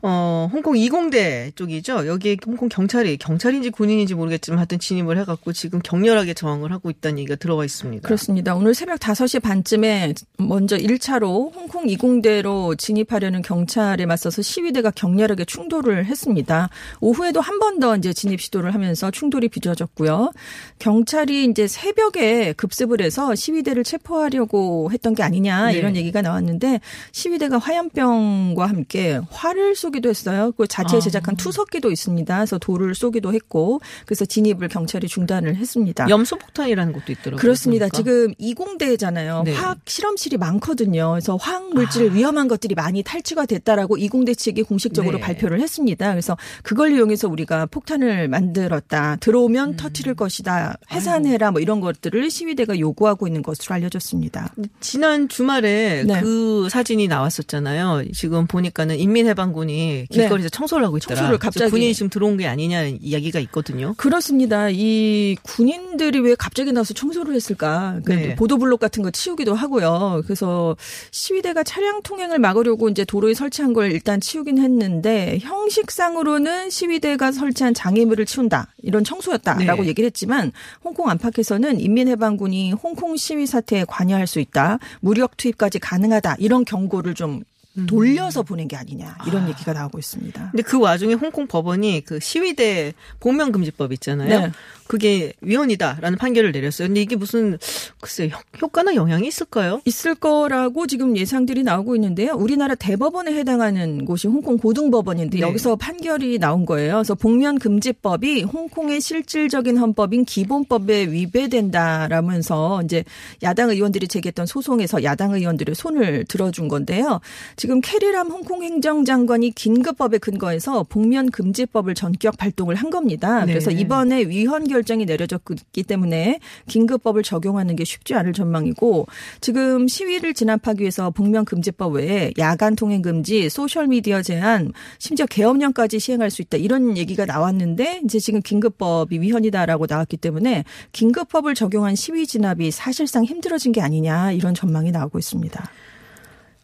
어 0.03 0.49
홍콩 0.53 0.77
이공대 0.77 1.53
쪽이죠. 1.55 2.07
여기에 2.07 2.37
홍콩 2.47 2.69
경찰이 2.69 3.17
경찰인지 3.17 3.71
군인인지 3.71 4.15
모르겠지만 4.15 4.59
하여튼 4.59 4.79
진입을 4.79 5.17
해갖고 5.19 5.53
지금 5.53 5.81
격렬하게 5.83 6.35
저항을 6.35 6.73
하고 6.73 6.91
있다는 6.91 7.19
얘기가 7.19 7.37
들어가 7.37 7.65
있습니다. 7.65 8.07
그렇습니다. 8.07 8.55
오늘 8.55 8.75
새벽 8.75 9.01
5시 9.01 9.41
반쯤에 9.43 10.15
먼저 10.39 10.77
1차로 10.77 11.55
홍콩 11.55 11.89
이공대로 11.89 12.75
진입하려는 12.75 13.43
경찰에 13.43 14.05
맞서서 14.07 14.43
시위대가 14.43 14.91
격렬하게 14.91 15.45
충돌을 15.47 16.05
했습니다. 16.07 16.69
오후에도 17.01 17.41
한 17.41 17.59
번 17.59 17.75
더 17.81 17.97
이제 17.97 18.13
진입 18.13 18.41
시도를 18.41 18.73
하면서 18.75 19.11
충돌이 19.11 19.49
빚어졌고요. 19.49 20.31
경찰이 20.79 21.45
이제 21.47 21.67
새벽에 21.67 22.53
급습을 22.53 23.01
해서 23.01 23.35
시위대를 23.35 23.83
체포하려고 23.85 24.91
했던 24.93 25.15
게 25.15 25.23
아니냐 25.23 25.69
네. 25.73 25.79
이런 25.79 25.97
얘기가 25.97 26.23
나왔는데 26.23 26.81
시위대가 27.13 27.59
화염 27.59 27.84
병과 27.91 28.67
함께 28.67 29.21
활을 29.31 29.75
쏘기도 29.77 30.09
했어요. 30.09 30.53
그 30.57 30.67
자체에 30.67 30.99
아. 30.99 31.01
제작한 31.01 31.37
투석기도 31.37 31.91
있습니다. 31.91 32.37
그래서 32.37 32.59
돌을 32.59 32.95
쏘기도 32.95 33.33
했고 33.33 33.81
그래서 34.07 34.25
진입을 34.25 34.69
경찰이 34.69 35.09
중단을 35.09 35.57
했습니다. 35.57 36.09
염소 36.09 36.37
폭탄이라는 36.37 36.93
것도 36.93 37.13
있더라고요. 37.13 37.37
그렇습니다. 37.41 37.87
보니까. 37.87 37.97
지금 37.97 38.35
이공대잖아요. 38.39 39.43
네. 39.45 39.55
화학 39.55 39.79
실험실이 39.87 40.37
많거든요. 40.37 41.11
그래서 41.13 41.37
화학 41.37 41.73
물질 41.75 42.13
위험한 42.13 42.49
것들이 42.49 42.75
많이 42.75 43.03
탈취가 43.03 43.47
됐다라고 43.47 43.97
이공대 43.97 44.35
측이 44.35 44.63
공식적으로 44.63 45.19
네. 45.19 45.23
발표를 45.23 45.61
했습니다. 45.61 46.11
그래서 46.11 46.37
그걸 46.63 46.93
이용해서 46.93 47.29
우리가 47.29 47.67
폭탄을 47.67 48.29
만들었다. 48.29 49.17
들어오면 49.17 49.71
음. 49.71 49.77
터트릴 49.77 50.15
것이다. 50.15 50.77
해산해라. 50.91 51.51
뭐 51.51 51.61
이런 51.61 51.81
것들을 51.81 52.31
시위대가 52.31 52.79
요구하고 52.79 53.27
있는 53.27 53.43
것으로 53.43 53.75
알려졌습니다. 53.75 54.53
지난 54.81 55.29
주말에 55.29 56.05
네. 56.07 56.21
그 56.21 56.69
사진이 56.71 57.09
나왔었잖아요. 57.09 57.64
지금 58.13 58.47
보니까는 58.47 58.99
인민해방군이 58.99 60.07
길거리에서 60.11 60.49
청소를 60.49 60.85
하고 60.85 60.97
있더라. 60.99 61.15
네. 61.15 61.19
청소를 61.21 61.39
갑자기. 61.39 61.71
군인이 61.71 61.95
지금 61.95 62.11
들어온 62.11 62.37
게 62.37 62.47
아니냐는 62.47 62.99
이야기가 63.01 63.41
있거든요. 63.41 63.95
그렇습니다. 63.97 64.69
이 64.71 65.37
군인들이 65.43 66.21
왜 66.21 66.35
갑자기 66.35 66.73
나와서 66.73 66.95
청소를 66.95 67.35
했을까? 67.35 68.01
그 68.05 68.13
네. 68.13 68.35
보도블록 68.35 68.81
같은 68.81 69.03
거 69.03 69.11
치우기도 69.11 69.55
하고요. 69.55 70.23
그래서 70.25 70.77
시위대가 71.11 71.63
차량 71.63 72.03
통행을 72.03 72.39
막으려고 72.39 72.89
이제 72.89 73.05
도로에 73.05 73.35
설치한 73.35 73.73
걸 73.73 73.93
일단 73.93 74.21
치우긴 74.21 74.59
했는데 74.59 75.39
형식상으로는 75.41 76.71
시위대가 76.71 77.33
설치한 77.33 77.75
장애물을 77.75 78.27
치운다. 78.27 78.69
이런 78.83 79.05
청소였다라고 79.05 79.83
네. 79.83 79.89
얘기를 79.89 80.07
했지만 80.07 80.53
홍콩 80.83 81.09
안팎에서는 81.09 81.81
인민해방군이 81.81 82.73
홍콩 82.73 83.17
시위 83.17 83.47
사태에 83.47 83.85
관여할 83.87 84.27
수 84.27 84.41
있다. 84.41 84.79
무력 85.01 85.37
투입까지 85.37 85.79
가능하다. 85.79 86.37
이런 86.39 86.65
경고를 86.65 87.15
좀 87.15 87.31
음. 87.31 87.45
돌려서 87.87 88.43
보낸 88.43 88.69
게 88.69 88.77
아니냐. 88.77 89.17
이런 89.27 89.49
얘기가 89.49 89.73
나오고 89.73 89.99
있습니다. 89.99 90.51
근데 90.51 90.63
그 90.63 90.79
와중에 90.79 91.15
홍콩 91.15 91.47
법원이 91.47 92.03
그 92.03 92.21
시위대 92.21 92.93
복면 93.21 93.53
금지법 93.53 93.93
있잖아요. 93.93 94.29
네. 94.29 94.53
그게 94.87 95.33
위헌이다라는 95.41 96.19
판결을 96.19 96.53
내렸어요. 96.53 96.89
근데 96.89 97.01
이게 97.03 97.17
무슨 97.17 97.59
글쎄 98.01 98.29
효- 98.33 98.39
효과나 98.67 98.95
영향이 98.95 99.27
있을까요? 99.27 99.81
있을 99.85 100.15
거라고 100.15 100.87
지금 100.87 101.17
예상들이 101.17 101.63
나오고 101.63 101.95
있는데요. 101.97 102.35
우리나라 102.35 102.75
대법원에 102.75 103.33
해당하는 103.33 104.05
곳이 104.05 104.29
홍콩 104.29 104.57
고등법원인데 104.59 105.39
네. 105.39 105.43
여기서 105.43 105.77
판결이 105.77 106.39
나온 106.39 106.67
거예요. 106.67 106.95
그래서 106.97 107.15
복면 107.15 107.59
금지법이 107.59 108.43
홍콩의 108.43 109.01
실질적인 109.01 109.77
헌법인 109.79 110.25
기본법에 110.25 111.07
위배된다라면서 111.09 112.83
이제 112.85 113.05
야당 113.43 113.71
의원들이 113.71 114.09
제기했던 114.09 114.47
소송에서 114.47 115.03
야당 115.05 115.33
의원들의 115.35 115.75
손을 115.75 116.25
들어준 116.29 116.69
건데요. 116.69 117.21
지금 117.57 117.81
캐리람 117.81 118.29
홍콩 118.31 118.63
행정장관이 118.63 119.53
긴급법에 119.53 120.19
근거해서 120.19 120.85
복면 120.89 121.31
금지법을 121.31 121.95
전격 121.95 122.37
발동을 122.37 122.75
한 122.75 122.91
겁니다. 122.91 123.41
네. 123.45 123.53
그래서 123.53 123.71
이번에 123.71 124.23
위헌 124.25 124.69
결정이 124.75 125.05
내려졌기 125.05 125.85
때문에 125.85 126.41
긴급법을 126.67 127.23
적용하는 127.23 127.77
게 127.77 127.85
쉽지 127.85 128.15
않을 128.15 128.33
전망이고 128.33 129.07
지금 129.41 129.87
시위를 129.87 130.35
진압하기 130.35 130.81
위해서 130.81 131.11
복면 131.11 131.45
금지법 131.45 131.95
외에 131.95 132.33
야간 132.39 132.75
통행 132.75 133.03
금지, 133.03 133.49
소셜 133.49 133.87
미디어 133.87 134.21
제한, 134.21 134.73
심지어 134.99 135.27
계엄령까지 135.27 136.01
시행할 136.01 136.31
수 136.31 136.43
있다 136.43 136.57
이런 136.57 136.97
얘기가 136.97 137.25
나왔는데 137.25 138.01
이제 138.05 138.19
지금 138.19 138.43
긴급법이 138.43 139.21
위헌이다라고 139.21 139.87
나왔기 139.89 140.17
때문에 140.17 140.65
긴급법을 140.91 141.55
적용한 141.55 141.95
시위 141.95 142.27
진압이 142.27 142.73
사실상 142.73 143.25
힘들어진 143.25 143.71
게 143.71 143.81
아니냐 143.81 144.33
이런 144.33 144.55
전망이 144.55 144.91
나오고 144.91 145.19
있습니다. 145.21 145.71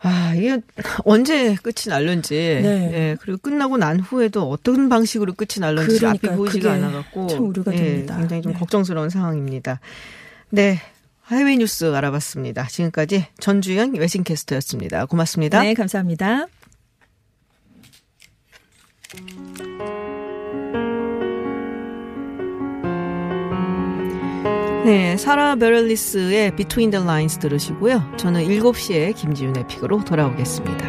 아, 0.02 0.34
이게 0.34 0.60
언제 1.04 1.54
끝이 1.56 1.88
날런지. 1.88 2.34
네. 2.34 2.90
예, 2.92 3.16
그리고 3.20 3.38
끝나고 3.38 3.76
난 3.76 4.00
후에도 4.00 4.48
어떤 4.50 4.88
방식으로 4.88 5.34
끝이 5.34 5.60
날런지 5.60 6.04
앞이. 6.04 6.28
보이지가 6.28 6.72
않아갖고. 6.72 7.26
참 7.26 7.48
우려가 7.48 7.72
예, 7.74 7.76
됩니다. 7.76 8.16
굉장히 8.16 8.42
좀 8.42 8.52
네. 8.52 8.58
걱정스러운 8.58 9.10
상황입니다. 9.10 9.80
네. 10.48 10.80
해외 11.28 11.56
뉴스 11.56 11.94
알아봤습니다. 11.94 12.66
지금까지 12.66 13.26
전주현 13.38 13.94
외신캐스터였습니다. 13.94 15.06
고맙습니다. 15.06 15.62
네, 15.62 15.74
감사합니다. 15.74 16.46
네, 24.84 25.18
사라 25.18 25.56
베를리스의 25.56 26.56
Between 26.56 26.90
the 26.90 27.04
Lines 27.04 27.38
들으시고요. 27.38 28.12
저는 28.16 28.44
7시에 28.44 29.14
김지윤의 29.14 29.66
픽으로 29.68 30.02
돌아오겠습니다. 30.04 30.88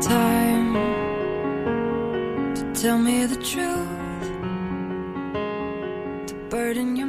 Time 0.00 0.74
to 2.54 2.72
tell 2.72 3.00
me 3.00 3.26
the 3.26 3.38
truth 3.40 3.88
to 6.26 6.36
burden 6.48 6.96
your 6.96 7.03